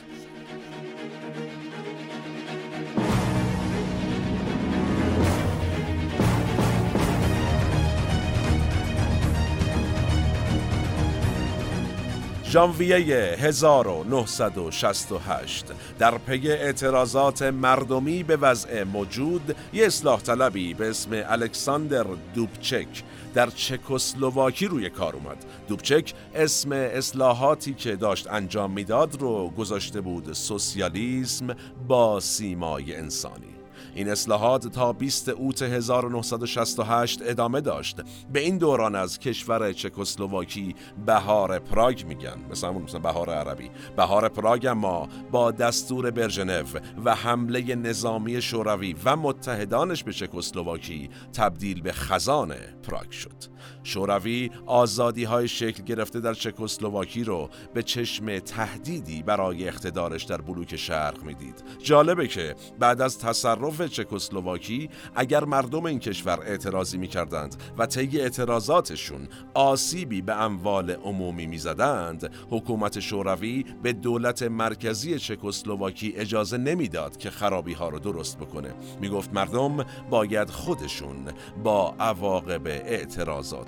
ژانویه 12.49 13.37
1968 13.39 15.65
در 15.99 16.19
پی 16.19 16.51
اعتراضات 16.51 17.43
مردمی 17.43 18.23
به 18.23 18.37
وضع 18.37 18.85
موجود 18.85 19.57
یه 19.73 19.87
اصلاح 19.87 20.21
طلبی 20.21 20.75
به 20.75 20.91
اسم 20.91 21.11
الکساندر 21.13 22.07
دوبچک 22.35 23.03
در 23.35 23.51
چکسلواکی 23.51 24.67
روی 24.67 24.91
کار 24.91 25.17
اومد. 25.17 25.45
دوبچک 25.69 26.15
اسم 26.35 26.73
اصلاحاتی 26.73 27.75
که 27.75 27.97
داشت 27.97 28.31
انجام 28.31 28.71
می‌داد 28.71 29.21
رو 29.21 29.51
گذاشته 29.51 30.01
بود 30.01 30.33
سوسیالیسم 30.33 31.57
با 31.89 32.21
سیمای 32.21 32.97
انسانی. 32.97 33.56
این 33.97 34.09
اصلاحات 34.09 34.69
تا 34.69 34.93
20 34.93 35.29
اوت 35.29 35.63
1968 35.63 37.21
ادامه 37.23 37.61
داشت. 37.61 38.01
به 38.33 38.41
این 38.41 38.59
دوران 38.59 38.95
از 38.95 39.19
کشور 39.19 39.73
چکسلواکی 39.73 40.75
بهار 41.07 41.59
پراگ 41.59 42.05
میگن. 42.05 42.37
مثلا 42.51 42.73
مثلا 42.73 43.01
بهار 43.01 43.31
عربی. 43.31 43.71
بهار 43.97 44.29
پراگ 44.29 44.67
اما 44.67 45.09
با 45.31 45.51
دستور 45.51 46.11
برژنو 46.11 46.65
و 47.05 47.15
حمله 47.15 47.75
نظامی 47.75 48.43
شوروی 48.43 48.97
و 49.05 49.17
متحدانش 49.17 50.05
به 50.05 50.13
چکسلواکی 50.13 51.11
تبدیل 51.33 51.83
به 51.83 51.93
خزان 51.93 52.55
پراگ 52.83 53.11
شد. 53.11 53.56
شوروی 53.87 54.51
آزادی 54.67 55.25
های 55.25 55.49
شکل 55.49 55.83
گرفته 55.83 56.21
در 56.21 56.35
چکسلواکی 56.35 57.25
رو 57.25 57.49
به 57.75 57.83
چشم 57.83 58.39
تهدیدی 58.39 59.23
برای 59.23 59.69
اقتدارش 59.69 60.25
در 60.25 60.41
بلوک 60.41 60.77
شرق 60.77 61.23
می‌دید. 61.23 61.65
جالبه 61.83 62.29
که 62.29 62.55
بعد 62.79 63.01
از 63.01 63.19
تصرف 63.19 63.83
چکسلواکی 63.83 64.91
اگر 65.15 65.45
مردم 65.45 65.87
این 65.87 65.99
کشور 65.99 66.41
اعتراضی 66.41 66.99
می‌کردند 66.99 67.57
و 67.79 67.87
طی 67.87 68.21
اعتراضاتشون 68.21 69.29
آسیبی 69.55 70.23
به 70.23 70.35
اموال 70.35 70.91
عمومی 70.91 71.47
می‌زدند 71.47 72.31
حکومت 72.51 73.01
شوروی 73.01 73.65
به 73.83 73.93
دولت 73.93 74.43
مرکزی 74.43 75.19
چکسلواکی 75.19 76.15
اجازه 76.17 76.59
نمی‌داد 76.59 77.17
که 77.17 77.31
خرابی 77.31 77.73
ها 77.73 77.89
رو 77.89 77.99
درست 77.99 78.39
بکنه. 78.39 78.75
می‌گفت 79.01 79.33
مردم 79.33 79.87
باید 80.11 80.51
خودشون 80.51 81.17
با 81.65 81.95
عواقب 82.01 82.69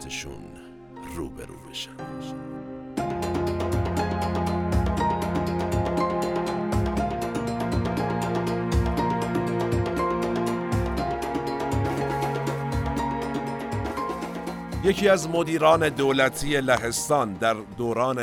اعتراضاتشون 0.08 0.44
روبرو 1.16 1.54
بشن. 1.70 1.90
یکی 14.84 15.08
از 15.08 15.28
مدیران 15.28 15.88
دولتی 15.88 16.60
لهستان 16.60 17.32
در 17.32 17.56
دوران 17.78 18.18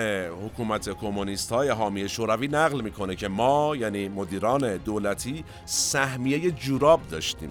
حکومت 0.46 0.90
کمونیست 0.90 1.52
های 1.52 1.70
حامی 1.70 2.10
شوروی 2.10 2.48
نقل 2.48 2.82
می‌کنه 2.82 3.16
که 3.16 3.28
ما 3.28 3.76
یعنی 3.76 4.10
مدیران 4.10 4.78
دولتی 4.78 5.44
سهمیه 5.66 6.52
جوراب 6.52 7.00
داشتیم. 7.12 7.50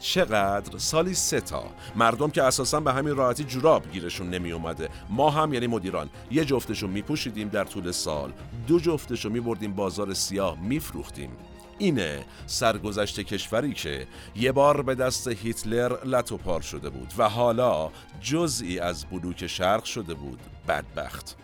چقدر 0.00 0.78
سالی 0.78 1.14
سه 1.14 1.40
تا. 1.40 1.64
مردم 1.96 2.30
که 2.30 2.42
اساسا 2.42 2.80
به 2.80 2.92
همین 2.92 3.16
راحتی 3.16 3.44
جوراب 3.44 3.92
گیرشون 3.92 4.30
نمی 4.30 4.52
اومده 4.52 4.88
ما 5.08 5.30
هم 5.30 5.54
یعنی 5.54 5.66
مدیران 5.66 6.10
یه 6.30 6.44
جفتشون 6.44 6.90
میپوشیدیم 6.90 7.48
در 7.48 7.64
طول 7.64 7.90
سال. 7.90 8.32
دو 8.66 8.80
جفتشو 8.80 9.30
میبردیم 9.30 9.72
بازار 9.72 10.14
سیاه 10.14 10.60
میفروختیم. 10.60 11.30
اینه 11.78 12.24
سرگذشت 12.46 13.20
کشوری 13.20 13.72
که 13.72 14.06
یه 14.36 14.52
بار 14.52 14.82
به 14.82 14.94
دست 14.94 15.28
هیتلر 15.28 16.04
لطوپار 16.04 16.60
شده 16.60 16.90
بود 16.90 17.12
و 17.18 17.28
حالا 17.28 17.90
جزئی 18.20 18.78
از 18.78 19.04
بلوک 19.04 19.46
شرق 19.46 19.84
شده 19.84 20.14
بود. 20.14 20.40
بدبخت. 20.68 21.36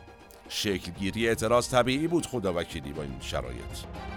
شکلگیری 0.48 1.28
اعتراض 1.28 1.68
طبیعی 1.68 2.06
بود 2.06 2.26
خدا 2.26 2.52
وکیلی 2.52 2.92
با 2.92 3.02
این 3.02 3.16
شرایط. 3.20 4.15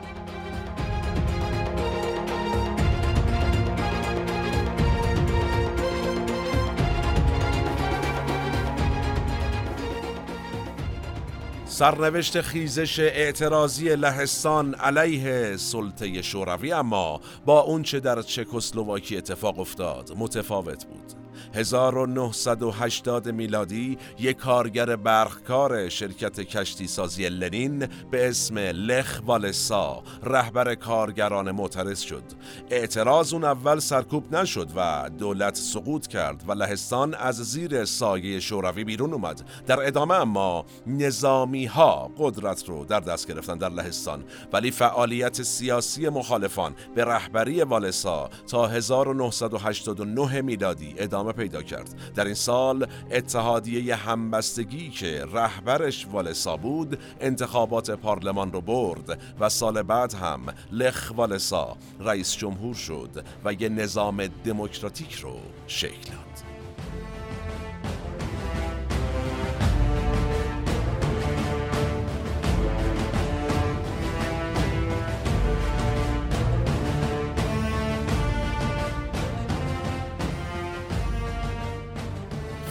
سرنوشت 11.80 12.42
خیزش 12.42 13.00
اعتراضی 13.00 13.96
لهستان 13.96 14.74
علیه 14.74 15.58
سلطه 15.58 16.22
شوروی 16.22 16.72
اما 16.74 17.22
با 17.46 17.60
اونچه 17.60 18.00
در 18.00 18.22
چکسلواکی 18.22 19.18
اتفاق 19.18 19.60
افتاد 19.60 20.12
متفاوت 20.18 20.86
بود. 20.86 21.09
1980 21.54 23.30
میلادی 23.30 23.98
یک 24.20 24.38
کارگر 24.38 24.96
برخکار 24.96 25.90
شرکت 25.90 26.40
کشتی 26.40 26.88
سازی 26.88 27.30
لنین 27.30 27.88
به 28.12 28.30
اسم 28.30 28.58
لخ 28.58 29.22
والسا 29.26 30.04
رهبر 30.24 30.76
کارگران 30.76 31.52
معترض 31.52 32.00
شد. 32.00 32.24
اعتراض 32.70 33.34
اون 33.34 33.44
اول 33.44 33.80
سرکوب 33.80 34.36
نشد 34.36 34.68
و 34.76 35.10
دولت 35.20 35.56
سقوط 35.56 36.08
کرد 36.08 36.44
و 36.48 36.52
لهستان 36.52 37.14
از 37.14 37.36
زیر 37.36 37.86
سایه 37.86 38.40
شوروی 38.40 38.84
بیرون 38.84 39.14
اومد. 39.14 39.42
در 39.68 39.88
ادامه 39.88 40.16
اما 40.16 40.66
نظامی 40.88 41.66
ها 41.66 42.12
قدرت 42.18 42.70
رو 42.70 42.86
در 42.86 43.00
دست 43.00 43.28
گرفتن 43.28 43.58
در 43.58 43.70
لهستان. 43.70 44.24
ولی 44.54 44.72
فعالیت 44.72 45.44
سیاسی 45.44 46.10
مخالفان 46.10 46.76
به 46.96 47.06
رهبری 47.06 47.62
والسا 47.62 48.30
تا 48.48 48.68
1989 48.68 50.42
میلادی 50.42 50.96
ادامه 50.98 51.32
پیدا 51.39 51.62
کرد. 51.62 51.89
در 52.15 52.25
این 52.25 52.34
سال 52.34 52.88
اتحادیه 53.12 53.95
همبستگی 53.95 54.89
که 54.89 55.25
رهبرش 55.34 56.08
والسا 56.12 56.58
بود 56.58 56.99
انتخابات 57.21 57.91
پارلمان 57.91 58.52
رو 58.52 58.62
برد 58.62 59.21
و 59.39 59.49
سال 59.49 59.82
بعد 59.82 60.13
هم 60.13 60.41
لخ 60.71 61.13
والسا 61.15 61.78
رئیس 61.99 62.38
جمهور 62.38 62.75
شد 62.75 63.23
و 63.45 63.54
یه 63.54 63.69
نظام 63.69 64.28
دموکراتیک 64.28 65.13
رو 65.13 65.36
شکل 65.67 66.12
داد. 66.12 66.29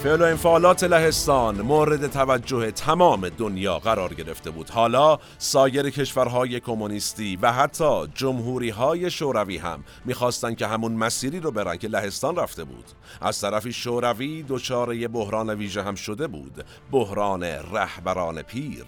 فعل 0.09 0.21
و 0.21 0.25
انفعالات 0.25 0.85
لهستان 0.85 1.61
مورد 1.61 2.07
توجه 2.07 2.71
تمام 2.71 3.29
دنیا 3.29 3.79
قرار 3.79 4.15
گرفته 4.15 4.51
بود. 4.51 4.71
حالا 4.71 5.19
سایر 5.39 5.91
کشورهای 5.91 6.61
کمونیستی 6.61 7.37
و 7.37 7.53
حتی 7.53 8.07
جمهوری 8.15 8.71
های 8.71 9.11
شوروی 9.11 9.57
هم 9.59 9.85
می‌خواستند 10.05 10.57
که 10.57 10.67
همون 10.67 10.93
مسیری 10.93 11.41
رو 11.41 11.51
برن 11.51 11.77
که 11.77 11.89
لهستان 11.89 12.37
رفته 12.37 12.65
بود. 12.65 12.85
از 13.21 13.41
طرفی 13.41 13.73
شوروی 13.73 14.45
دچار 14.49 15.09
بحران 15.09 15.51
ویژه 15.51 15.83
هم 15.83 15.95
شده 15.95 16.27
بود. 16.27 16.65
بحران 16.93 17.43
رهبران 17.43 18.43
پیر. 18.43 18.85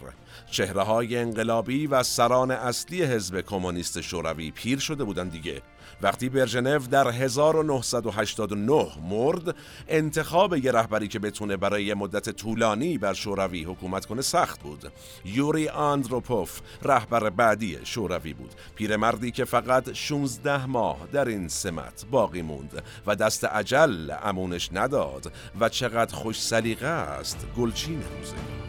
چهره 0.51 0.83
های 0.83 1.17
انقلابی 1.17 1.87
و 1.87 2.03
سران 2.03 2.51
اصلی 2.51 3.03
حزب 3.03 3.41
کمونیست 3.41 4.01
شوروی 4.01 4.51
پیر 4.51 4.79
شده 4.79 5.05
بودند 5.05 5.33
دیگه. 5.33 5.63
وقتی 6.03 6.29
برژنو 6.29 6.79
در 6.79 7.09
1989 7.09 8.87
مرد 9.11 9.57
انتخاب 9.89 10.57
یه 10.57 10.73
رهبری 10.73 11.09
که 11.09 11.19
بتونه 11.19 11.57
برای 11.57 11.95
مدت 11.95 12.31
طولانی 12.31 12.99
بر 12.99 13.13
شوروی 13.13 13.65
حکومت 13.65 14.07
کنه 14.07 14.23
سخت 14.23 14.63
بود. 14.63 14.93
یوری 15.25 15.69
آندروپوف 15.69 16.61
رهبر 16.83 17.31
بعدی 17.31 17.79
شوروی 17.85 18.33
بود. 18.33 18.55
پیرمردی 18.75 19.31
که 19.31 19.45
فقط 19.45 19.93
16 19.93 20.67
ماه 20.67 20.99
در 21.13 21.29
این 21.29 21.49
سمت 21.49 22.05
باقی 22.11 22.43
موند 22.43 22.83
و 23.07 23.17
دست 23.17 23.45
عجل 23.45 24.11
امونش 24.23 24.71
نداد 24.73 25.33
و 25.61 25.69
چقدر 25.69 26.15
خوش 26.15 26.43
سلیقه 26.43 26.87
است 26.87 27.47
گلچین 27.57 28.03
روزگار. 28.03 28.61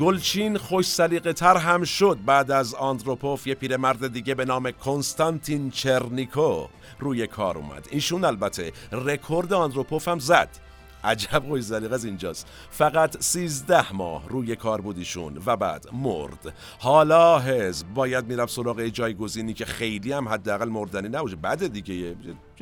گلچین 0.00 0.58
خوش 0.58 0.86
سلیقه 0.86 1.32
تر 1.32 1.56
هم 1.56 1.84
شد 1.84 2.18
بعد 2.26 2.50
از 2.50 2.74
آندروپوف 2.74 3.46
یه 3.46 3.54
پیرمرد 3.54 4.12
دیگه 4.12 4.34
به 4.34 4.44
نام 4.44 4.70
کنستانتین 4.70 5.70
چرنیکو 5.70 6.66
روی 6.98 7.26
کار 7.26 7.58
اومد. 7.58 7.88
ایشون 7.90 8.24
البته 8.24 8.72
رکورد 8.92 9.52
آندروپوف 9.52 10.08
هم 10.08 10.18
زد. 10.18 10.48
عجب 11.06 11.42
خوش 11.48 11.62
زلیق 11.62 11.92
از 11.92 12.04
اینجاست. 12.04 12.46
فقط 12.70 13.22
سیزده 13.22 13.92
ماه 13.92 14.28
روی 14.28 14.56
کار 14.56 14.80
بودیشون 14.80 15.42
و 15.46 15.56
بعد 15.56 15.86
مرد. 15.92 16.54
حالا 16.78 17.38
حزب 17.38 17.86
باید 17.94 18.26
می‌رفت 18.26 18.52
سراغ 18.52 18.82
جایگزینی 18.82 19.54
که 19.54 19.64
خیلی 19.64 20.12
هم 20.12 20.28
حداقل 20.28 20.68
مردنی 20.68 21.08
نباشه. 21.08 21.36
بعد 21.36 21.66
دیگه 21.66 21.94
یه 21.94 22.16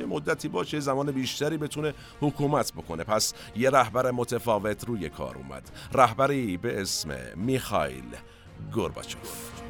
مدتی 0.08 0.48
باشه 0.48 0.80
زمان 0.80 1.10
بیشتری 1.12 1.56
بتونه 1.56 1.94
حکومت 2.20 2.72
بکنه. 2.72 3.04
پس 3.04 3.34
یه 3.56 3.70
رهبر 3.70 4.10
متفاوت 4.10 4.84
روی 4.84 5.08
کار 5.08 5.36
اومد. 5.36 5.70
رهبری 5.92 6.56
به 6.56 6.80
اسم 6.80 7.08
میخایل 7.36 8.16
گورباچوف. 8.72 9.63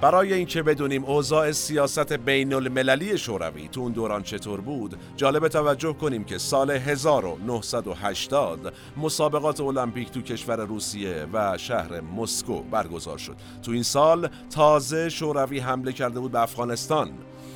برای 0.00 0.32
اینکه 0.32 0.62
بدونیم 0.62 1.04
اوضاع 1.04 1.52
سیاست 1.52 2.12
بین 2.12 2.54
المللی 2.54 3.18
شوروی 3.18 3.68
تو 3.68 3.80
اون 3.80 3.92
دوران 3.92 4.22
چطور 4.22 4.60
بود 4.60 4.96
جالب 5.16 5.48
توجه 5.48 5.92
کنیم 5.92 6.24
که 6.24 6.38
سال 6.38 6.70
1980 6.70 8.72
مسابقات 8.96 9.60
المپیک 9.60 10.10
تو 10.10 10.20
کشور 10.20 10.64
روسیه 10.64 11.26
و 11.32 11.58
شهر 11.58 12.00
مسکو 12.00 12.62
برگزار 12.62 13.18
شد. 13.18 13.36
تو 13.62 13.72
این 13.72 13.82
سال 13.82 14.28
تازه 14.50 15.08
شوروی 15.08 15.58
حمله 15.58 15.92
کرده 15.92 16.20
بود 16.20 16.32
به 16.32 16.42
افغانستان. 16.42 17.10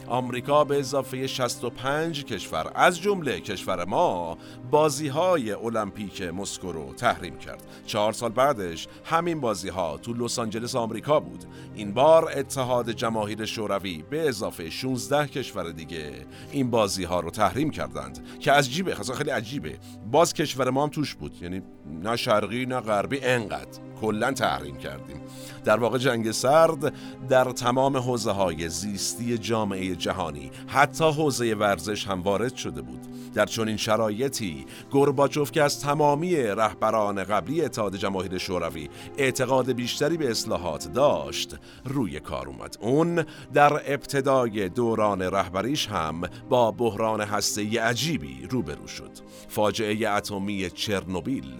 آمریکا 0.06 0.64
به 0.64 0.78
اضافه 0.78 1.26
65 1.26 2.24
کشور 2.24 2.70
از 2.74 3.00
جمله 3.00 3.40
کشور 3.40 3.84
ما 3.84 4.38
بازی 4.70 5.08
های 5.08 5.52
المپیک 5.52 6.22
مسکو 6.22 6.72
رو 6.72 6.94
تحریم 6.94 7.38
کرد. 7.38 7.62
چهار 7.86 8.12
سال 8.12 8.32
بعدش 8.32 8.88
همین 9.04 9.40
بازی 9.40 9.68
ها 9.68 9.98
تو 9.98 10.12
لس 10.12 10.38
آنجلس 10.38 10.74
آمریکا 10.74 11.20
بود. 11.20 11.44
این 11.74 11.94
بار 11.94 12.32
اتحاد 12.36 12.90
جماهیر 12.90 13.44
شوروی 13.44 14.04
به 14.10 14.28
اضافه 14.28 14.70
16 14.70 15.26
کشور 15.26 15.70
دیگه 15.70 16.12
این 16.52 16.70
بازی 16.70 17.04
ها 17.04 17.20
رو 17.20 17.30
تحریم 17.30 17.70
کردند 17.70 18.38
که 18.40 18.52
از 18.52 18.70
جیبه 18.70 18.94
خیلی 18.94 19.30
عجیبه. 19.30 19.78
باز 20.10 20.34
کشور 20.34 20.70
ما 20.70 20.82
هم 20.82 20.88
توش 20.88 21.14
بود. 21.14 21.42
یعنی 21.42 21.62
نه 22.02 22.16
شرقی 22.16 22.66
نه 22.66 22.80
غربی 22.80 23.20
انقدر 23.20 23.80
کلا 24.00 24.32
تحریم 24.32 24.76
کردیم. 24.76 25.20
در 25.64 25.76
واقع 25.76 25.98
جنگ 25.98 26.30
سرد 26.30 26.92
در 27.28 27.44
تمام 27.44 27.96
حوزه 27.96 28.30
های 28.30 28.68
زیستی 28.68 29.38
جامعه 29.38 29.96
جهانی 29.96 30.50
حتی 30.66 31.04
حوزه 31.04 31.54
ورزش 31.54 32.06
هم 32.06 32.22
وارد 32.22 32.54
شده 32.54 32.82
بود. 32.82 33.00
در 33.34 33.46
چنین 33.46 33.76
شرایطی 33.76 34.66
گورباچوف 34.90 35.52
که 35.52 35.62
از 35.62 35.80
تمامی 35.80 36.36
رهبران 36.36 37.24
قبلی 37.24 37.62
اتحاد 37.62 37.96
جماهیر 37.96 38.38
شوروی 38.38 38.88
اعتقاد 39.18 39.72
بیشتری 39.72 40.16
به 40.16 40.30
اصلاحات 40.30 40.92
داشت 40.92 41.56
روی 41.84 42.20
کار 42.20 42.48
اومد. 42.48 42.76
اون 42.80 43.24
در 43.54 43.92
ابتدای 43.94 44.68
دوران 44.68 45.22
رهبریش 45.22 45.88
هم 45.88 46.22
با 46.48 46.70
بحران 46.70 47.20
هسته 47.20 47.80
عجیبی 47.80 48.46
روبرو 48.50 48.86
شد. 48.86 49.10
فاجعه 49.48 50.08
اتمی 50.08 50.70
چرنوبیل 50.70 51.56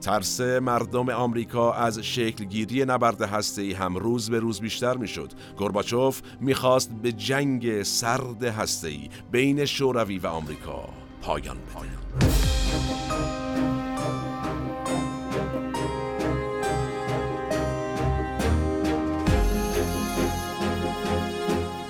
ترس 0.00 0.40
مردم 0.40 1.08
آمریکا 1.08 1.72
از 1.72 1.98
شکلگیری 1.98 2.84
نبرد 2.84 3.22
هسته‌ای 3.22 3.72
هم 3.72 3.96
روز 3.96 4.30
به 4.30 4.38
روز 4.38 4.60
بیشتر 4.60 4.96
می‌شد. 4.96 5.32
گورباچوف 5.58 6.20
می‌خواست 6.40 6.90
به 7.02 7.12
جنگ 7.12 7.82
سرد 7.82 8.44
هسته‌ای 8.44 9.08
بین 9.30 9.64
شوروی 9.64 10.18
و 10.18 10.26
آمریکا 10.26 10.88
پایان 11.22 11.56
بده. 11.56 11.88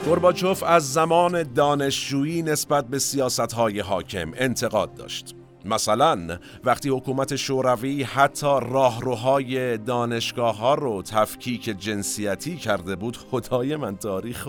گورباچوف 0.05 0.63
از 0.63 0.93
زمان 0.93 1.43
دانشجویی 1.43 2.43
نسبت 2.43 2.89
به 2.89 2.99
سیاستهای 2.99 3.81
حاکم 3.81 4.33
انتقاد 4.37 4.95
داشت. 4.95 5.35
مثلا 5.65 6.39
وقتی 6.65 6.89
حکومت 6.89 7.37
شوروی 7.37 8.03
حتی 8.03 8.47
راهروهای 8.47 9.79
دانشگاه 9.79 10.57
ها 10.57 10.75
رو 10.75 11.03
تفکیک 11.03 11.65
جنسیتی 11.65 12.57
کرده 12.57 12.97
بود 12.97 13.17
خدای 13.17 13.77
من 13.77 13.97
تاریخ 13.97 14.49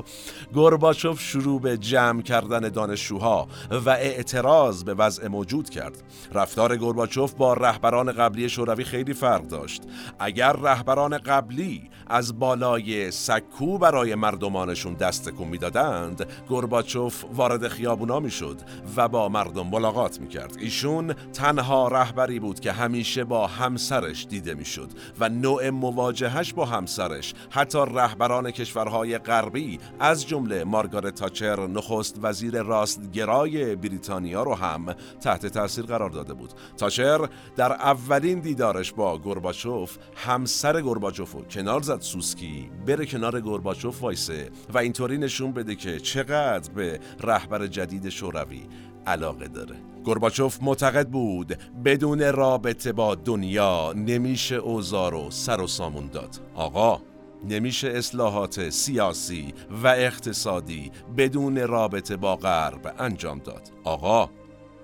گرباچوف 0.54 1.22
شروع 1.22 1.62
به 1.62 1.78
جمع 1.78 2.22
کردن 2.22 2.60
دانشجوها 2.60 3.48
و 3.86 3.90
اعتراض 3.90 4.84
به 4.84 4.94
وضع 4.94 5.28
موجود 5.28 5.70
کرد. 5.70 6.04
رفتار 6.34 6.78
گرباچوف 6.78 7.34
با 7.34 7.54
رهبران 7.54 8.12
قبلی 8.12 8.50
شوروی 8.50 8.84
خیلی 8.84 9.14
فرق 9.14 9.48
داشت. 9.48 9.82
اگر 10.20 10.54
رهبران 10.54 11.18
قبلی 11.18 11.90
از 12.08 12.40
بالای 12.40 13.12
سکو 13.12 13.78
برای 13.78 14.16
مردمانشون 14.16 14.94
دست 14.94 15.30
کن 15.30 15.48
می‌دادند 15.48 16.26
گرباچوف 16.50 17.26
وارد 17.34 17.68
خیابونا 17.68 18.20
می‌شد 18.20 18.58
و 18.96 19.08
با 19.08 19.30
مردم 19.30 19.68
ملاقات 19.68 20.20
می‌کرد. 20.20 20.58
ایشون 20.60 21.09
تنها 21.34 21.88
رهبری 21.88 22.40
بود 22.40 22.60
که 22.60 22.72
همیشه 22.72 23.24
با 23.24 23.48
همسرش 23.48 24.26
دیده 24.30 24.54
می‌شد 24.54 24.90
و 25.20 25.30
نوع 25.30 25.70
مواجهش 25.70 26.54
با 26.54 26.66
همسرش 26.66 27.34
حتی 27.50 27.78
رهبران 27.78 28.52
کشورهای 28.52 29.18
غربی 29.18 29.80
از 30.00 30.28
جمله 30.28 30.64
مارگارت 30.64 31.16
تاچر 31.16 31.68
نخست 31.68 32.20
وزیر 32.22 32.62
راستگرای 32.62 33.76
بریتانیا 33.76 34.44
رو 34.44 34.56
هم 34.56 34.96
تحت 35.22 35.46
تاثیر 35.46 35.86
قرار 35.86 36.10
داده 36.10 36.34
بود. 36.34 36.54
تاچر 36.78 37.30
در 37.56 37.74
اولین 37.74 38.40
دیدارش 38.40 38.94
با 38.94 39.18
گورباچوف 39.18 39.98
همسر 40.16 40.82
گورباچوف 40.82 41.32
رو 41.32 41.42
کنار 41.42 41.82
زد. 41.82 42.00
سوسکی 42.02 42.70
بره 42.88 43.06
کنار 43.06 43.42
گورباچوف 43.42 44.02
وایسه 44.02 44.50
و 44.74 44.78
اینطوری 44.78 45.18
نشون 45.18 45.52
بده 45.52 45.76
که 45.76 46.00
چقدر 46.00 46.72
به 46.74 47.00
رهبر 47.24 47.68
جدید 47.68 48.10
شوروی 48.10 48.64
علاقه 49.08 49.48
داره. 49.48 49.76
گرباچوف 50.06 50.58
معتقد 50.62 51.08
بود 51.08 51.58
بدون 51.86 52.34
رابطه 52.34 52.92
با 52.92 53.16
دنیا 53.16 53.94
نمیشه 53.94 54.56
اوزار 54.56 55.14
و 55.14 55.32
سر 55.32 55.62
و 55.62 55.68
سامون 55.68 56.08
داد. 56.08 56.36
آقا 56.56 57.02
نمیشه 57.50 57.88
اصلاحات 57.88 58.70
سیاسی 58.70 59.54
و 59.84 59.88
اقتصادی 59.88 60.92
بدون 61.18 61.68
رابطه 61.68 62.18
با 62.18 62.36
غرب 62.36 62.96
انجام 63.00 63.40
داد. 63.40 63.72
آقا 63.84 64.30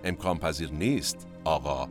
امکان 0.04 0.38
پذیر 0.38 0.71
نیست. 0.71 1.28
آقا 1.43 1.88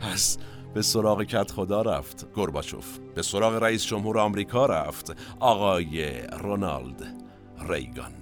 پس 0.00 0.38
به 0.74 0.82
سراغ 0.82 1.22
کت 1.22 1.50
خدا 1.50 1.82
رفت 1.82 2.26
گرباچوف 2.34 2.98
به 3.14 3.22
سراغ 3.22 3.54
رئیس 3.62 3.86
جمهور 3.86 4.18
آمریکا 4.18 4.66
رفت 4.66 5.16
آقای 5.40 6.22
رونالد 6.26 7.24
ریگان. 7.68 8.12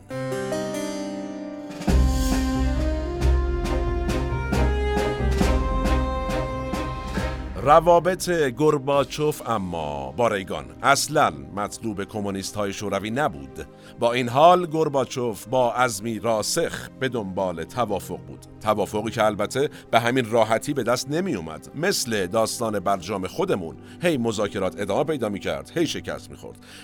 روابط 7.67 8.31
گرباچوف 8.31 9.43
اما 9.49 10.13
با 10.17 10.29
ریگان 10.29 10.65
اصلا 10.83 11.33
مطلوب 11.57 12.05
کمونیست 12.05 12.57
های 12.57 12.73
شوروی 12.73 13.11
نبود. 13.11 13.67
با 13.99 14.13
این 14.13 14.29
حال 14.29 14.67
گرباچوف 14.67 15.47
با 15.47 15.73
عزمی 15.73 16.19
راسخ 16.19 16.89
به 17.01 17.09
دنبال 17.09 17.65
توافق 17.65 18.19
بود. 18.27 18.47
توافقی 18.61 19.11
که 19.11 19.25
البته 19.25 19.71
به 19.91 20.01
همین 20.01 20.31
راحتی 20.31 20.75
به 20.75 20.83
دست 20.83 21.11
نمی 21.11 21.35
اومد 21.35 21.71
مثل 21.75 22.27
داستان 22.27 22.81
برجام 22.81 23.27
خودمون 23.27 23.77
هی 24.03 24.17
مذاکرات 24.17 24.81
ادامه 24.81 25.05
پیدا 25.05 25.29
می 25.29 25.41
کرد 25.41 25.73
هی 25.75 25.87
شکست 25.87 26.31
می 26.31 26.37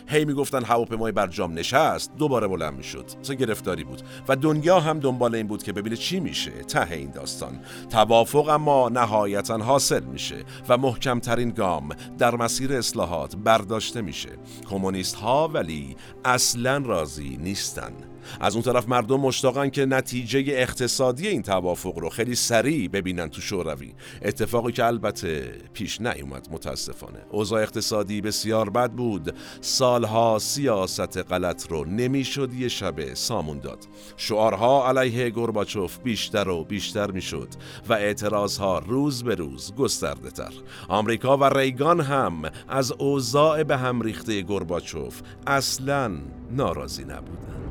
هی 0.06 0.24
می 0.24 0.34
گفتن 0.34 0.64
هواپیمای 0.64 1.12
برجام 1.12 1.58
نشست 1.58 2.16
دوباره 2.18 2.48
بلند 2.48 2.74
می 2.74 2.84
شد 2.84 3.04
چه 3.22 3.34
گرفتاری 3.34 3.84
بود؟ 3.84 4.02
و 4.28 4.36
دنیا 4.36 4.80
هم 4.80 5.00
دنبال 5.00 5.34
این 5.34 5.46
بود 5.46 5.62
که 5.62 5.72
ببینه 5.72 5.96
چی 5.96 6.20
میشه 6.20 6.50
ته 6.50 6.92
این 6.92 7.10
داستان. 7.10 7.60
توافق 7.90 8.48
اما 8.48 8.88
نهایتا 8.88 9.58
حاصل 9.58 10.04
میشه 10.04 10.36
محکمترین 10.76 11.50
گام 11.50 11.88
در 12.18 12.34
مسیر 12.34 12.72
اصلاحات 12.72 13.36
برداشته 13.36 14.02
میشه. 14.02 14.30
کمونیست 14.70 15.14
ها 15.14 15.48
ولی 15.48 15.96
اصلا 16.24 16.78
راضی 16.78 17.36
نیستن. 17.36 18.11
از 18.40 18.54
اون 18.54 18.62
طرف 18.62 18.88
مردم 18.88 19.20
مشتاقن 19.20 19.70
که 19.70 19.86
نتیجه 19.86 20.44
اقتصادی 20.48 21.28
این 21.28 21.42
توافق 21.42 21.98
رو 21.98 22.08
خیلی 22.08 22.34
سریع 22.34 22.88
ببینن 22.88 23.28
تو 23.28 23.40
شوروی. 23.40 23.94
اتفاقی 24.22 24.72
که 24.72 24.84
البته 24.84 25.54
پیش 25.72 26.00
نیومد 26.00 26.48
متاسفانه. 26.50 27.18
اوضاع 27.30 27.62
اقتصادی 27.62 28.20
بسیار 28.20 28.70
بد 28.70 28.90
بود. 28.90 29.34
سالها 29.60 30.38
سیاست 30.38 31.16
غلط 31.16 31.70
رو 31.70 31.84
نمی‌شد 31.84 32.54
یه 32.54 32.68
شبه 32.68 33.14
سامون 33.14 33.58
داد. 33.58 33.78
شعارها 34.16 34.88
علیه 34.88 35.30
گرباچوف 35.30 35.98
بیشتر 35.98 36.48
و 36.48 36.64
بیشتر 36.64 37.10
می‌شد 37.10 37.48
و 37.88 37.92
اعتراضها 37.92 38.78
روز 38.78 39.24
به 39.24 39.34
روز 39.34 39.74
گسترده 39.74 40.30
تر 40.30 40.52
آمریکا 40.88 41.36
و 41.36 41.44
ریگان 41.44 42.00
هم 42.00 42.42
از 42.68 42.92
اوضاع 42.92 43.62
به 43.62 43.76
هم 43.76 44.00
ریخته 44.00 44.42
گرباچوف 44.42 45.20
اصلا 45.46 46.12
ناراضی 46.50 47.04
نبودن. 47.04 47.62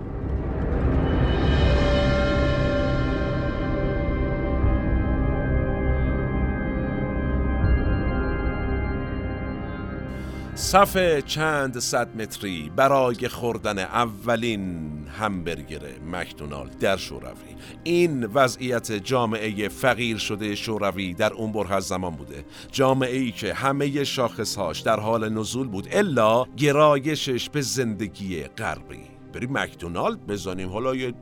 صف 10.62 11.20
چند 11.26 11.80
صد 11.80 12.22
متری 12.22 12.72
برای 12.76 13.28
خوردن 13.28 13.80
اولین 13.80 14.90
همبرگر 15.20 15.82
مکدونالد 16.12 16.78
در 16.78 16.98
شوروی. 16.98 17.56
این 17.84 18.26
وضعیت 18.26 18.92
جامعه 18.92 19.70
فقیر 19.70 20.18
شده 20.18 20.56
شوروی 20.56 21.14
در 21.14 21.34
اون 21.34 21.52
بره 21.52 21.74
از 21.74 21.84
زمان 21.84 22.16
بوده. 22.16 22.46
جامعه 22.72 23.18
ای 23.18 23.32
که 23.32 23.54
همه 23.54 24.04
شاخصهاش 24.04 24.80
در 24.80 25.00
حال 25.00 25.30
نزول 25.30 25.68
بود 25.68 25.88
الا 25.92 26.46
گرایشش 26.58 27.50
به 27.50 27.62
زندگی 27.62 28.44
غربی. 28.44 29.02
بریم 29.34 29.52
مکدونالد 29.52 30.28
بزنیم. 30.28 30.70
حالا 30.70 30.96
یه 30.96 31.14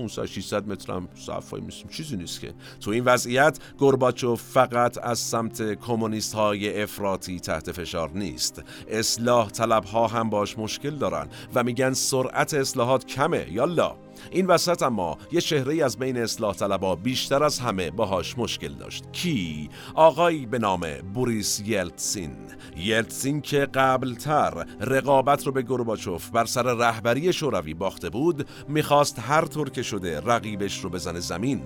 500 0.00 0.26
600 0.26 0.68
متر 0.68 0.92
هم 0.92 1.08
صفای 1.14 1.60
میسیم. 1.60 1.88
چیزی 1.88 2.16
نیست 2.16 2.40
که. 2.40 2.54
تو 2.80 2.90
این 2.90 3.04
وضعیت 3.04 3.58
گورباچوف 3.78 4.42
فقط 4.42 4.98
از 5.02 5.18
سمت 5.18 5.74
کمونیست 5.74 6.34
های 6.34 6.82
افراطی 6.82 7.40
تحت 7.40 7.72
فشار 7.72 8.10
نیست. 8.10 8.62
اصلاح 8.88 9.50
طلب 9.50 9.84
ها 9.84 10.06
هم 10.06 10.30
باش 10.30 10.58
مشکل 10.58 10.90
دارن 10.90 11.28
و 11.54 11.62
میگن 11.62 11.92
سرعت 11.92 12.54
اصلاحات 12.54 13.06
کمه. 13.06 13.46
یالا. 13.52 13.96
این 14.30 14.46
وسط 14.46 14.82
اما 14.82 15.18
یه 15.32 15.40
شهره 15.40 15.84
از 15.84 15.98
بین 15.98 16.16
اصلاح 16.16 16.54
طلبا 16.54 16.96
بیشتر 16.96 17.44
از 17.44 17.58
همه 17.58 17.90
باهاش 17.90 18.38
مشکل 18.38 18.74
داشت. 18.74 19.12
کی؟ 19.12 19.70
آقایی 19.94 20.46
به 20.46 20.58
نام 20.58 20.86
بوریس 21.14 21.62
یلتسین. 21.66 22.36
یلتسین 22.76 23.40
که 23.40 23.58
قبلتر 23.58 24.66
رقابت 24.80 25.46
رو 25.46 25.52
به 25.52 25.62
گورباچوف 25.62 26.30
بر 26.30 26.44
سر 26.44 26.62
رهبری 26.62 27.32
شوروی 27.32 27.74
باخته 27.74 28.10
بود 28.10 28.48
می‌خواست 28.68 29.18
هر 29.18 29.44
طور 29.44 29.70
که 29.70 29.82
شده 29.82 30.20
رقیبش 30.20 30.80
رو 30.80 30.90
بزنه 30.90 31.20
زمین. 31.20 31.62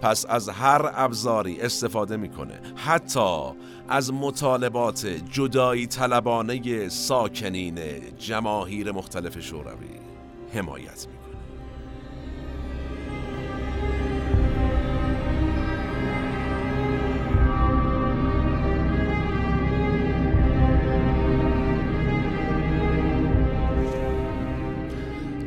پس 0.00 0.26
از 0.28 0.48
هر 0.48 0.90
ابزاری 0.94 1.60
استفاده 1.60 2.16
می‌کنه. 2.16 2.60
حتی 2.76 3.40
از 3.88 4.12
مطالبات 4.12 5.06
جدایی 5.06 5.86
طلبانه 5.86 6.88
ساکنین 6.88 7.78
جماهیر 8.18 8.92
مختلف 8.92 9.40
شوروی. 9.40 10.00
حمایت 10.52 11.06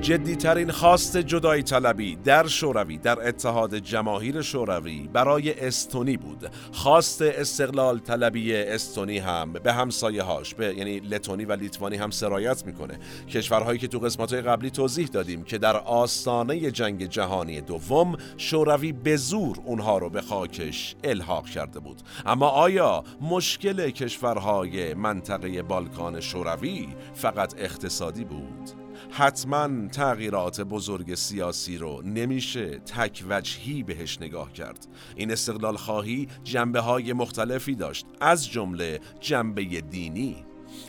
جدیترین 0.07 0.71
خواست 0.71 1.17
جدایی 1.17 1.63
طلبی 1.63 2.15
در 2.15 2.47
شوروی 2.47 2.97
در 2.97 3.27
اتحاد 3.27 3.75
جماهیر 3.75 4.41
شوروی 4.41 5.09
برای 5.13 5.59
استونی 5.59 6.17
بود. 6.17 6.49
خواست 6.71 7.21
استقلال 7.21 7.99
طلبی 7.99 8.55
استونی 8.55 9.17
هم 9.17 9.53
به 9.53 9.73
همسایه 9.73 10.23
هاش 10.23 10.55
به 10.55 10.75
یعنی 10.77 10.99
لتونی 10.99 11.45
و 11.45 11.51
لیتوانی 11.51 11.95
هم 11.95 12.11
سرایت 12.11 12.65
می‌کنه. 12.65 12.99
کشورهایی 13.29 13.79
که 13.79 13.87
تو 13.87 13.99
قسمت 13.99 14.33
قبلی 14.33 14.69
توضیح 14.69 15.07
دادیم 15.07 15.43
که 15.43 15.57
در 15.57 15.77
آستانه 15.77 16.71
جنگ 16.71 17.05
جهانی 17.05 17.61
دوم 17.61 18.17
شوروی 18.37 18.91
به 18.91 19.15
زور 19.15 19.57
اونها 19.65 19.97
رو 19.97 20.09
به 20.09 20.21
خاکش 20.21 20.95
الحاق 21.03 21.45
کرده 21.49 21.79
بود. 21.79 22.01
اما 22.25 22.49
آیا 22.49 23.03
مشکل 23.21 23.89
کشورهای 23.89 24.93
منطقه 24.93 25.61
بالکان 25.61 26.19
شوروی 26.19 26.87
فقط 27.13 27.53
اقتصادی 27.57 28.23
بود؟ 28.23 28.86
حتما 29.11 29.87
تغییرات 29.87 30.61
بزرگ 30.61 31.15
سیاسی 31.15 31.77
رو 31.77 32.01
نمیشه 32.01 32.79
تک 32.79 33.23
وجهی 33.29 33.83
بهش 33.83 34.21
نگاه 34.21 34.53
کرد. 34.53 34.87
این 35.15 35.31
استقلال 35.31 35.77
خواهی 35.77 36.27
جنبه 36.43 36.79
های 36.79 37.13
مختلفی 37.13 37.75
داشت 37.75 38.05
از 38.21 38.49
جمله 38.49 38.99
جنبه 39.19 39.63
دینی. 39.81 40.35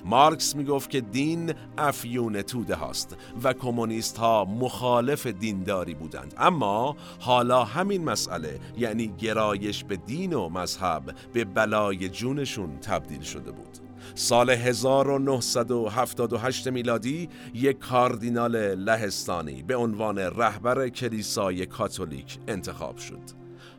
مارکس 0.04 0.57
می‌گفت 0.57 0.90
که 0.90 1.00
دین 1.00 1.54
افیون 1.78 2.42
توده 2.42 2.74
هاست 2.74 3.16
و 3.42 3.52
کمونیست 3.52 4.16
ها 4.16 4.44
مخالف 4.44 5.26
دینداری 5.26 5.94
بودند. 5.94 6.35
اما 6.38 6.96
حالا 7.20 7.64
همین 7.64 8.04
مسئله 8.04 8.61
یعنی 8.78 9.09
گرایش 9.18 9.85
به 9.85 9.96
دین 9.96 10.33
و 10.33 10.48
مذهب 10.48 11.14
به 11.33 11.44
بلای 11.44 12.09
جونشون 12.09 12.78
تبدیل 12.78 13.22
شده 13.22 13.50
بود. 13.50 13.88
سال 14.20 14.50
1978 14.50 16.68
میلادی 16.68 17.28
یک 17.54 17.78
کاردینال 17.78 18.74
لهستانی 18.74 19.62
به 19.62 19.76
عنوان 19.76 20.18
رهبر 20.18 20.88
کلیسای 20.88 21.66
کاتولیک 21.66 22.38
انتخاب 22.48 22.96
شد. 22.96 23.22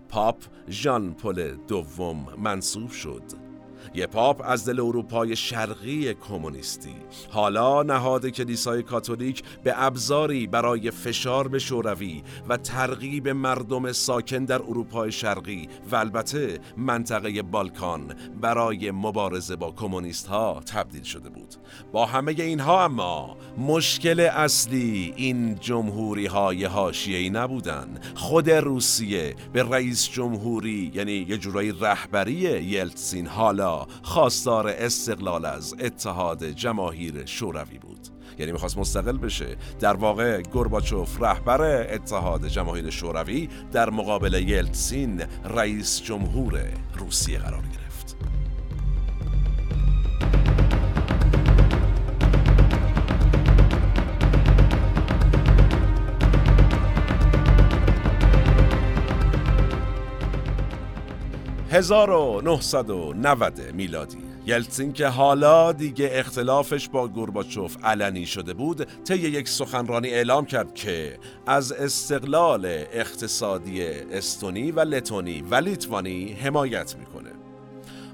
پاپ 0.09 0.43
ژان 0.69 1.13
پل 1.13 1.55
دوم 1.67 2.27
منصوب 2.37 2.91
شد. 2.91 3.48
یه 3.93 4.07
پاپ 4.07 4.41
از 4.45 4.65
دل 4.65 4.79
اروپای 4.79 5.35
شرقی 5.35 6.13
کمونیستی. 6.13 6.95
حالا 7.29 7.83
نهاد 7.83 8.27
کلیسای 8.27 8.83
کاتولیک 8.83 9.43
به 9.63 9.73
ابزاری 9.75 10.47
برای 10.47 10.91
فشار 10.91 11.47
به 11.47 11.59
شوروی 11.59 12.23
و 12.49 12.57
ترغیب 12.57 13.27
مردم 13.27 13.91
ساکن 13.91 14.45
در 14.45 14.61
اروپای 14.61 15.11
شرقی 15.11 15.69
و 15.91 15.95
البته 15.95 16.59
منطقه 16.77 17.41
بالکان 17.41 18.15
برای 18.41 18.91
مبارزه 18.91 19.55
با 19.55 19.71
کمونیست 19.71 20.27
ها 20.27 20.61
تبدیل 20.65 21.03
شده 21.03 21.29
بود. 21.29 21.55
با 21.91 22.05
همه 22.05 22.31
اینها 22.31 22.85
اما 22.85 23.37
مشکل 23.57 24.19
اصلی 24.19 25.13
این 25.15 25.55
جمهوری 25.55 26.25
های 26.25 26.63
هاشیهی 26.63 27.29
نبودن. 27.29 27.99
خود 28.15 28.49
روسیه 28.49 29.35
به 29.53 29.63
رئیس 29.63 30.09
جمهوری 30.09 30.91
یعنی 30.95 31.11
یه 31.11 31.37
جورایی 31.37 31.73
رهبری 31.81 32.33
یلتسین 32.33 33.27
حالا 33.27 33.78
خواستار 34.03 34.67
استقلال 34.67 35.45
از 35.45 35.75
اتحاد 35.79 36.43
جماهیر 36.43 37.25
شوروی 37.25 37.79
بود. 37.79 38.07
یعنی 38.39 38.51
می‌خواست 38.51 38.77
مستقل 38.77 39.17
بشه. 39.17 39.57
در 39.79 39.93
واقع 39.93 40.41
گرباچوف 40.41 41.21
رهبر 41.21 41.93
اتحاد 41.93 42.47
جماهیر 42.47 42.89
شوروی 42.89 43.49
در 43.71 43.89
مقابل 43.89 44.33
یلتسین 44.33 45.23
رئیس 45.45 46.01
جمهور 46.01 46.63
روسیه 46.97 47.39
قرار 47.39 47.61
گرفت. 47.61 47.88
...1990 61.71 63.61
میلادی. 63.73 64.17
یلتسین 64.45 64.93
که 64.93 65.07
حالا 65.07 65.71
دیگه 65.71 66.09
اختلافش 66.13 66.89
با 66.89 67.07
گورباچوف 67.07 67.77
علنی 67.83 68.25
شده 68.25 68.53
بود 68.53 68.83
طی 69.03 69.15
یک 69.15 69.47
سخنرانی 69.49 70.09
اعلام 70.09 70.45
کرد 70.45 70.73
که 70.73 71.19
از 71.47 71.71
استقلال 71.71 72.65
اقتصادی 72.65 73.83
استونی 73.87 74.71
و 74.71 74.79
لتونی 74.79 75.41
و 75.41 75.55
لیتوانی 75.55 76.33
حمایت 76.33 76.95
می‌کنه. 76.95 77.29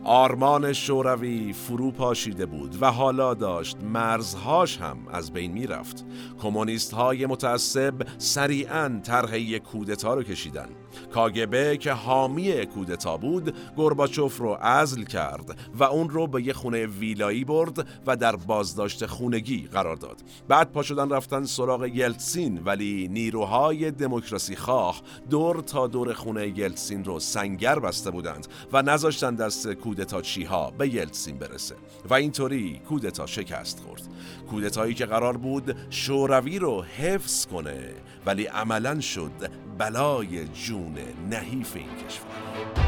آرمان 0.04 0.74
شوروی 0.74 1.54
فرو 1.54 1.92
پاشیده 1.92 2.46
بود 2.46 2.78
و 2.82 2.92
حالا 2.92 3.34
داشت 3.34 3.78
مرزهاش 3.84 4.78
هم 4.78 4.98
از 5.12 5.34
بین 5.34 5.52
می‌رفت. 5.52 6.06
کمونیست 6.42 6.94
های 6.94 7.26
متعصب 7.26 7.94
سریعا 8.18 9.00
طرح 9.04 9.58
کودتا 9.58 10.14
رو 10.14 10.24
کشیدن. 10.24 10.70
کاگبه 11.14 11.78
که 11.78 11.92
حامی 11.92 12.66
کودتا 12.66 13.18
بود 13.18 13.56
گرباچوف 13.78 14.38
رو 14.38 14.58
ازل 14.62 15.04
کرد 15.04 15.58
و 15.80 15.84
اون 15.84 16.10
رو 16.10 16.28
به 16.28 16.44
یه 16.44 16.54
خونه 16.54 16.86
ویلایی 16.86 17.44
برد 17.44 17.88
و 18.08 18.16
در 18.16 18.36
بازداشت 18.36 19.06
خونگی 19.06 19.68
قرار 19.74 19.96
داد. 19.96 20.22
بعد 20.48 20.72
پا 20.72 20.84
شدن 20.84 21.10
رفتن 21.10 21.46
سراغ 21.46 21.86
یلتسین 21.86 22.62
ولی 22.66 23.08
نیروهای 23.08 23.92
دموکراسی 23.92 24.56
خواه 24.56 25.02
دور 25.30 25.62
تا 25.62 25.88
دور 25.88 26.14
خونه 26.14 26.48
یلتسین 26.48 27.04
رو 27.04 27.20
سنگر 27.20 27.80
بسته 27.80 28.12
بودند 28.12 28.48
و 28.74 28.82
نذاشتن 28.82 29.36
دست 29.36 29.68
کودتاچی 29.68 30.44
ها 30.44 30.72
به 30.78 30.94
یلتسین 30.94 31.38
برسه. 31.38 31.76
و 32.10 32.14
اینطوری 32.14 32.82
کودتا 32.90 33.26
شکست 33.26 33.80
خورد. 33.80 34.02
کودتایی 34.50 34.94
که 34.94 35.06
قرار 35.06 35.38
بود 35.38 35.76
شوروی 35.90 36.60
رو 36.60 36.84
حفظ 36.84 37.46
کنه 37.46 37.94
ولی 38.26 38.46
عملا 38.46 39.00
شد 39.00 39.32
بلای 39.78 40.46
جون 40.48 40.98
نحیف 41.30 41.76
این 41.76 41.90
کشور. 42.08 42.85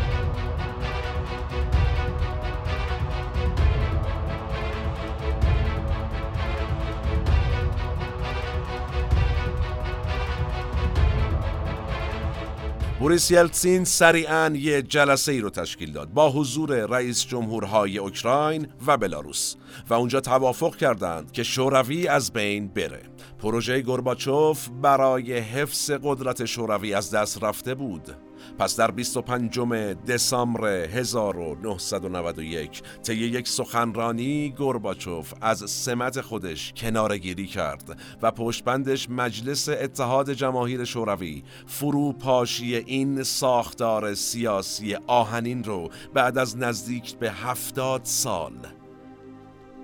بوریس 12.99 13.31
یلتسین 13.31 13.83
سریعا 13.83 14.53
یه 14.55 14.81
جلسه 14.81 15.31
ای 15.31 15.39
رو 15.39 15.49
تشکیل 15.49 15.91
داد 15.91 16.09
با 16.09 16.29
حضور 16.29 16.85
رئیس 16.85 17.25
جمهورهای 17.25 17.97
اوکراین 17.97 18.67
و 18.87 18.97
بلاروس 18.97 19.55
و 19.89 19.93
اونجا 19.93 20.21
توافق 20.21 20.75
کردند 20.75 21.31
که 21.31 21.43
شوروی 21.43 22.07
از 22.07 22.33
بین 22.33 22.67
بره. 22.67 23.01
پروژه 23.39 23.81
گرباچوف 23.81 24.67
برای 24.81 25.33
حفظ 25.33 25.91
قدرت 26.03 26.45
شوروی 26.45 26.93
از 26.93 27.11
دست 27.11 27.43
رفته 27.43 27.75
بود. 27.75 28.26
پس 28.59 28.75
در 28.75 28.91
25 28.91 29.59
دسامبر 30.07 30.67
1991 30.67 32.81
طی 33.03 33.15
یک 33.15 33.47
سخنرانی 33.47 34.53
گرباچوف 34.57 35.33
از 35.41 35.71
سمت 35.71 36.21
خودش 36.21 36.73
کنارگیری 36.77 37.47
کرد 37.47 37.99
و 38.21 38.31
پشتبندش 38.31 39.09
مجلس 39.09 39.69
اتحاد 39.69 40.33
جماهیر 40.33 40.83
شوروی 40.83 41.43
فروپاشی 41.65 42.75
این 42.75 43.23
ساختار 43.23 44.13
سیاسی 44.13 44.95
آهنین 45.07 45.63
رو 45.63 45.89
بعد 46.13 46.37
از 46.37 46.57
نزدیک 46.57 47.15
به 47.15 47.31
هفتاد 47.31 48.01
سال 48.03 48.53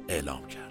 اعلام 0.09 0.47
کرد. 0.47 0.62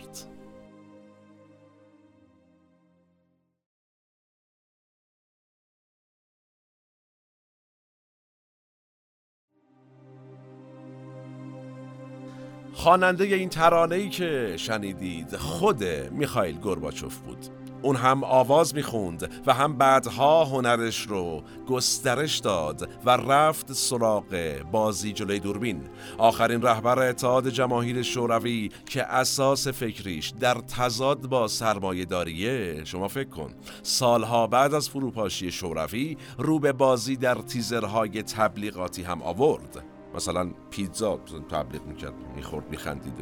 خواننده 12.73 13.25
این 13.25 13.49
ترانه 13.49 13.95
ای 13.95 14.09
که 14.09 14.55
شنیدید 14.57 15.37
خود 15.37 15.85
میخائیل 16.11 16.59
گرباچوف 16.63 17.19
بود. 17.19 17.47
اون 17.83 17.97
هم 17.97 18.25
آواز 18.25 18.75
می‌خوند 18.75 19.43
و 19.47 19.55
هم 19.55 19.77
بعدها 19.77 20.45
هنرش 20.45 21.07
رو 21.07 21.43
گسترش 21.69 22.39
داد 22.39 22.89
و 23.05 23.11
رفت 23.11 23.73
سراغ 23.73 24.57
بازی 24.73 25.13
جلوی 25.13 25.41
دوربین. 25.41 25.83
آخرین 26.19 26.63
رهبر 26.63 27.09
اتحاد 27.09 27.49
جماهیر 27.49 28.03
شوروی 28.03 28.71
که 28.87 29.03
اساس 29.03 29.69
فکریش 29.69 30.33
در 30.41 30.55
تضاد 30.55 31.21
با 31.27 31.49
سرمایه 31.49 32.05
داریه 32.05 32.85
شما 32.85 33.09
فکر 33.09 33.29
کن. 33.29 33.51
سالها 33.83 34.47
بعد 34.47 34.75
از 34.75 34.89
فروپاشی 34.89 35.53
شوروی 35.53 36.17
رو 36.39 36.59
به 36.59 36.73
بازی 36.73 37.17
در 37.17 37.35
تیزرهای 37.35 38.23
تبلیغاتی 38.23 39.03
هم 39.03 39.23
آورد. 39.23 39.92
مثلا 40.15 40.51
پیتزا 40.71 41.17
تبلیغ 41.51 41.83
می‌کرد 41.87 42.15
می‌خورد 42.37 42.71
میخندید. 42.71 43.15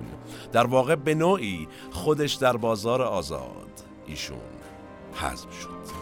در 0.52 0.66
واقع 0.66 0.94
به 0.94 1.14
نوعی 1.14 1.68
خودش 1.90 2.34
در 2.34 2.56
بازار 2.56 3.02
آزاد. 3.02 3.82
ایشون 4.06 4.38
حذف 5.14 5.60
شد. 5.60 5.99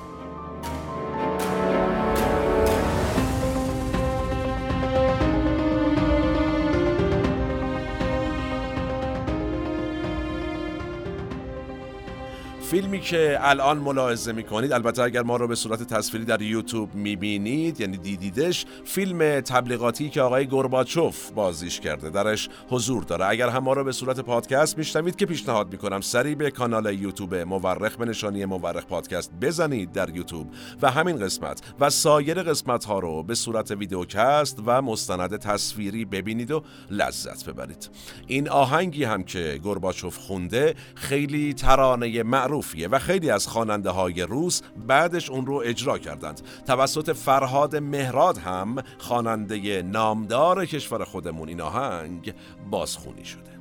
فیلمی 12.70 13.00
که 13.00 13.38
الان 13.40 13.78
ملاحظه 13.78 14.32
می‌کنید 14.32 14.72
البته 14.72 15.02
اگر 15.02 15.22
ما 15.22 15.36
رو 15.36 15.48
به 15.48 15.54
صورت 15.54 15.82
تصویری 15.82 16.24
در 16.24 16.42
یوتیوب 16.42 16.94
می‌بینید 16.94 17.80
یعنی 17.80 17.96
دیدیدش 17.96 18.66
فیلم 18.84 19.40
تبلیغاتی 19.40 20.08
که 20.10 20.22
آقای 20.22 20.46
گرباچوف 20.46 21.30
بازیش 21.30 21.80
کرده 21.80 22.10
درش 22.10 22.48
حضور 22.68 23.02
داره. 23.02 23.26
اگر 23.26 23.48
هم 23.48 23.62
ما 23.62 23.72
رو 23.72 23.84
به 23.84 23.92
صورت 23.92 24.20
پادکست 24.20 24.78
میشنوید 24.78 25.16
که 25.16 25.26
پیشنهاد 25.26 25.72
می‌کنم 25.72 26.00
سریع 26.00 26.34
به 26.34 26.50
کانال 26.50 26.94
یوتیوب 27.00 27.34
مورخ 27.34 27.96
به 27.96 28.04
نشانی 28.04 28.44
مورخ 28.44 28.86
پادکست 28.86 29.30
بزنید 29.40 29.92
در 29.92 30.16
یوتیوب. 30.16 30.46
و 30.82 30.90
همین 30.90 31.16
قسمت 31.16 31.60
و 31.80 31.90
سایر 31.90 32.42
قسمت 32.42 32.84
ها 32.84 32.98
رو 32.98 33.22
به 33.22 33.34
صورت 33.34 33.70
ویدیوکست 33.70 34.58
و 34.66 34.82
مستند 34.82 35.36
تصویری 35.36 36.04
ببینید 36.04 36.50
و 36.50 36.62
لذت 36.90 37.48
ببرید. 37.48 37.90
این 38.26 38.48
آهنگی 38.48 39.04
هم 39.04 39.22
که 39.22 39.60
گرباچوف 39.64 40.16
خونده 40.16 40.74
خیلی 40.94 41.54
ترانه 41.54 42.22
معروف 42.22 42.57
و 42.88 42.98
خیلی 42.98 43.30
از 43.30 43.46
خواننده 43.46 43.90
های 43.90 44.22
روس 44.22 44.60
بعدش 44.86 45.30
اون 45.30 45.46
رو 45.46 45.62
اجرا 45.64 45.98
کردند. 45.98 46.40
توسط 46.66 47.12
فرهاد 47.12 47.76
مهراد 47.76 48.38
هم 48.38 48.76
خواننده 48.98 49.82
نامدار 49.82 50.66
کشور 50.66 51.04
خودمون 51.04 51.48
این 51.48 51.60
آهنگ 51.60 52.34
بازخونی 52.70 53.24
شده. 53.24 53.58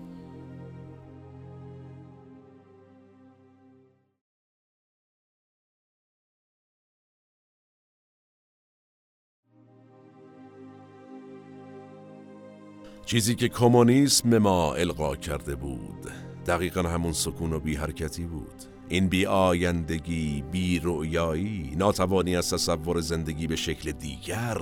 چیزی 13.07 13.35
که 13.35 13.49
کمونیسم 13.49 14.37
ما 14.37 14.73
القا 14.73 15.15
کرده 15.15 15.55
بود 15.55 16.11
دقیقا 16.47 16.81
همون 16.81 17.13
سکون 17.13 17.53
و 17.53 17.59
بی 17.59 17.75
حرکتی 17.75 18.23
بود. 18.23 18.76
این 18.89 19.07
بی 19.07 19.25
آیندگی 19.25 20.43
بی 20.51 20.79
رؤیایی 20.83 21.73
ناتوانی 21.77 22.35
از 22.35 22.49
تصور 22.49 23.01
زندگی 23.01 23.47
به 23.47 23.55
شکل 23.55 23.91
دیگر. 23.91 24.57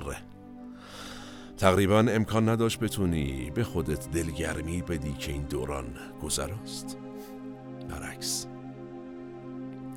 تقریبا 1.56 1.98
امکان 1.98 2.48
نداشت 2.48 2.80
بتونی 2.80 3.50
به 3.54 3.64
خودت 3.64 4.10
دلگرمی 4.10 4.82
بدی 4.82 5.12
که 5.12 5.32
این 5.32 5.42
دوران 5.42 5.86
گذراست. 6.22 6.96
برعکس. 7.88 8.46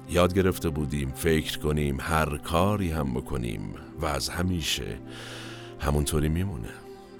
یاد 0.10 0.34
گرفته 0.34 0.70
بودیم 0.70 1.12
فکر 1.12 1.60
کنیم 1.60 1.98
هر 2.00 2.38
کاری 2.38 2.92
هم 2.92 3.14
بکنیم 3.14 3.74
و 4.00 4.06
از 4.06 4.30
همیشه 4.30 5.00
همونطوری 5.80 6.30
میمونه 6.30 6.70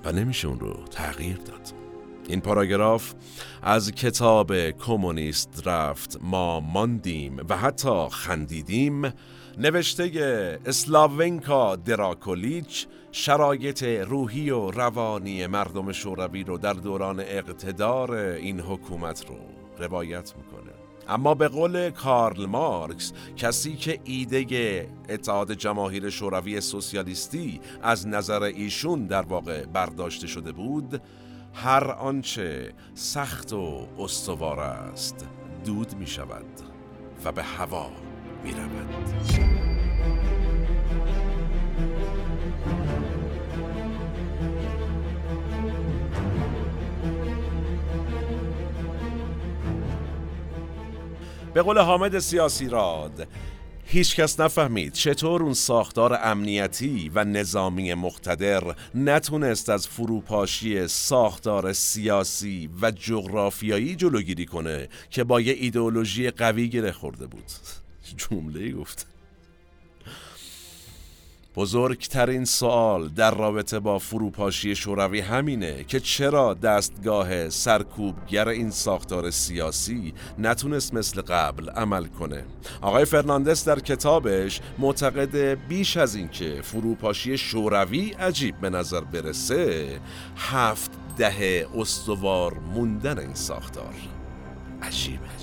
و 0.06 0.12
نمیشه 0.12 0.48
اون 0.48 0.60
رو 0.60 0.74
تغییر 0.92 1.38
داد. 1.38 1.79
این 2.30 2.42
پاراگراف 2.42 3.14
از 3.64 3.92
کتاب 3.92 4.70
کمونیست 4.72 5.62
رفت. 5.66 6.18
ما 6.22 6.60
ماندیم 6.60 7.38
و 7.50 7.58
حتی 7.58 8.08
خندیدیم. 8.12 9.14
نوشته 9.58 10.60
اسلاونکا 10.66 11.76
دراکولیچ 11.76 12.88
شرایط 13.12 13.84
روحی 13.84 14.50
و 14.50 14.72
روانی 14.72 15.48
مردم 15.48 15.92
شوروی 15.92 16.44
رو 16.44 16.58
در 16.58 16.74
دوران 16.74 17.20
اقتدار 17.20 18.12
این 18.12 18.60
حکومت 18.60 19.26
رو 19.28 19.36
روایت 19.78 20.34
می‌کنه. 20.38 20.72
اما 21.08 21.34
به 21.34 21.48
قول 21.48 21.90
کارل 21.90 22.46
مارکس 22.46 23.14
کسی 23.38 23.76
که 23.76 24.00
ایده 24.04 24.90
اتحاد 25.10 25.54
جماهیر 25.54 26.10
شوروی 26.10 26.62
سوسیالیستی 26.62 27.62
از 27.82 28.08
نظر 28.08 28.44
ایشون 28.44 29.08
در 29.08 29.22
واقع 29.22 29.66
برداشته 29.66 30.28
شده 30.28 30.52
بود 30.52 31.02
هر 31.54 31.92
آنچه 31.92 32.74
سخت 32.94 33.54
و 33.54 33.88
استوار 34.00 34.60
است 34.60 35.28
دود 35.66 35.94
می 35.94 36.08
شود 36.08 36.46
و 37.26 37.32
به 37.32 37.44
هوا 37.44 37.90
می 38.44 38.52
رود. 38.52 39.70
به 51.54 51.62
قول 51.62 51.78
حامد 51.78 52.20
سیاسی 52.20 52.70
راد 52.70 53.28
هیچ 53.92 54.16
کس 54.16 54.40
نفهمید 54.40 54.94
چطور 54.94 55.44
اون 55.44 55.54
ساختار 55.54 56.20
امنیتی 56.24 57.12
و 57.16 57.24
نظامی 57.24 57.94
مقتدر 57.94 58.76
نتونست 58.96 59.70
از 59.70 59.88
فروپاشی 59.88 60.88
ساختار 60.88 61.74
سیاسی 61.74 62.70
و 62.82 62.92
جغرافیایی 62.92 63.96
جلوگیری 63.96 64.46
کنه 64.46 64.90
که 65.10 65.24
با 65.24 65.42
یه 65.42 65.54
ایدئولوژی 65.54 66.30
قوی 66.30 66.70
گره 66.70 66.92
خورده 66.92 67.28
بود. 67.28 67.44
جمله 68.18 68.72
گفت. 68.72 69.08
بزرگترین 71.56 72.46
سوال 72.46 73.10
در 73.10 73.36
رابطه 73.36 73.80
با 73.80 74.00
فروپاشی 74.00 74.76
شوروی 74.76 75.20
همینه 75.20 75.84
که 75.84 76.00
چرا 76.00 76.54
دستگاه 76.54 77.50
سرکوبگر 77.50 78.48
این 78.48 78.72
ساختار 78.72 79.32
سیاسی 79.32 80.14
نتونست 80.40 80.94
مثل 80.94 81.22
قبل 81.22 81.70
عمل 81.70 82.06
کنه؟ 82.06 82.46
آقای 82.82 83.06
فرناندس 83.06 83.66
در 83.66 83.80
کتابش 83.80 84.62
معتقد 84.78 85.36
بیش 85.68 85.98
از 85.98 86.16
اینکه 86.16 86.62
فروپاشی 86.64 87.38
شوروی 87.38 88.10
عجیب 88.10 88.58
به 88.58 88.70
نظر 88.70 89.02
برسه 89.02 90.00
هفت 90.38 90.92
دهه 91.18 91.68
استوار 91.78 92.54
موندن 92.54 93.20
این 93.20 93.34
ساختار. 93.34 93.94
عجیبه. 94.82 95.39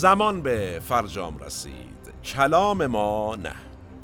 زمان 0.00 0.42
به 0.42 0.80
فرجام 0.88 1.38
رسید. 1.38 2.12
کلام 2.24 2.86
ما 2.86 3.36
نه. 3.36 3.52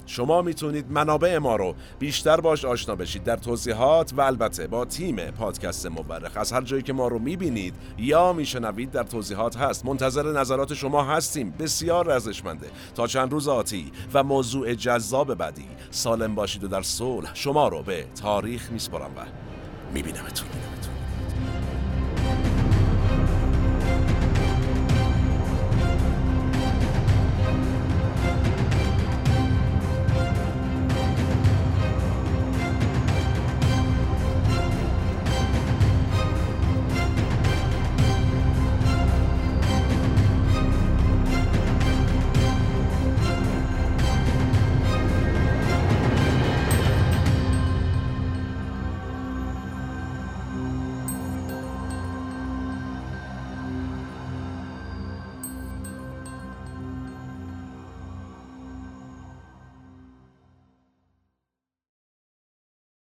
شما 0.05 0.41
می‌تونید 0.41 0.91
منابع 0.91 1.37
ما 1.37 1.55
رو 1.55 1.75
بیشتر 1.99 2.41
باش 2.41 2.65
آشنا 2.65 2.95
بشید. 2.95 3.23
در 3.23 3.35
توضیحات 3.35 4.13
و 4.17 4.21
البته 4.21 4.67
با 4.67 4.85
تیم 4.85 5.15
پادکست 5.15 5.85
مورخ. 5.85 6.37
از 6.37 6.51
هر 6.51 6.61
جایی 6.61 6.83
که 6.83 6.93
ما 6.93 7.07
رو 7.07 7.19
می‌بینید 7.19 7.73
یا 7.97 8.33
میشنوید 8.33 8.91
در 8.91 9.03
توضیحات 9.03 9.57
هست. 9.57 9.85
منتظر 9.85 10.31
نظرات 10.39 10.73
شما 10.73 11.03
هستیم. 11.03 11.51
بسیار 11.59 12.07
رزشمنده 12.07 12.67
تا 12.95 13.07
چند 13.07 13.31
روز 13.31 13.47
آتی 13.47 13.91
و 14.13 14.23
موضوع 14.23 14.73
جذاب 14.73 15.35
بعدی. 15.35 15.67
سالم 15.91 16.35
باشید 16.35 16.63
و 16.63 16.67
در 16.67 16.81
صلح 16.81 17.35
شما 17.35 17.67
رو 17.67 17.83
به 17.83 18.05
تاریخ 18.21 18.71
میسپرم 18.71 19.11
و 19.17 19.21
میبینمتون. 19.93 20.47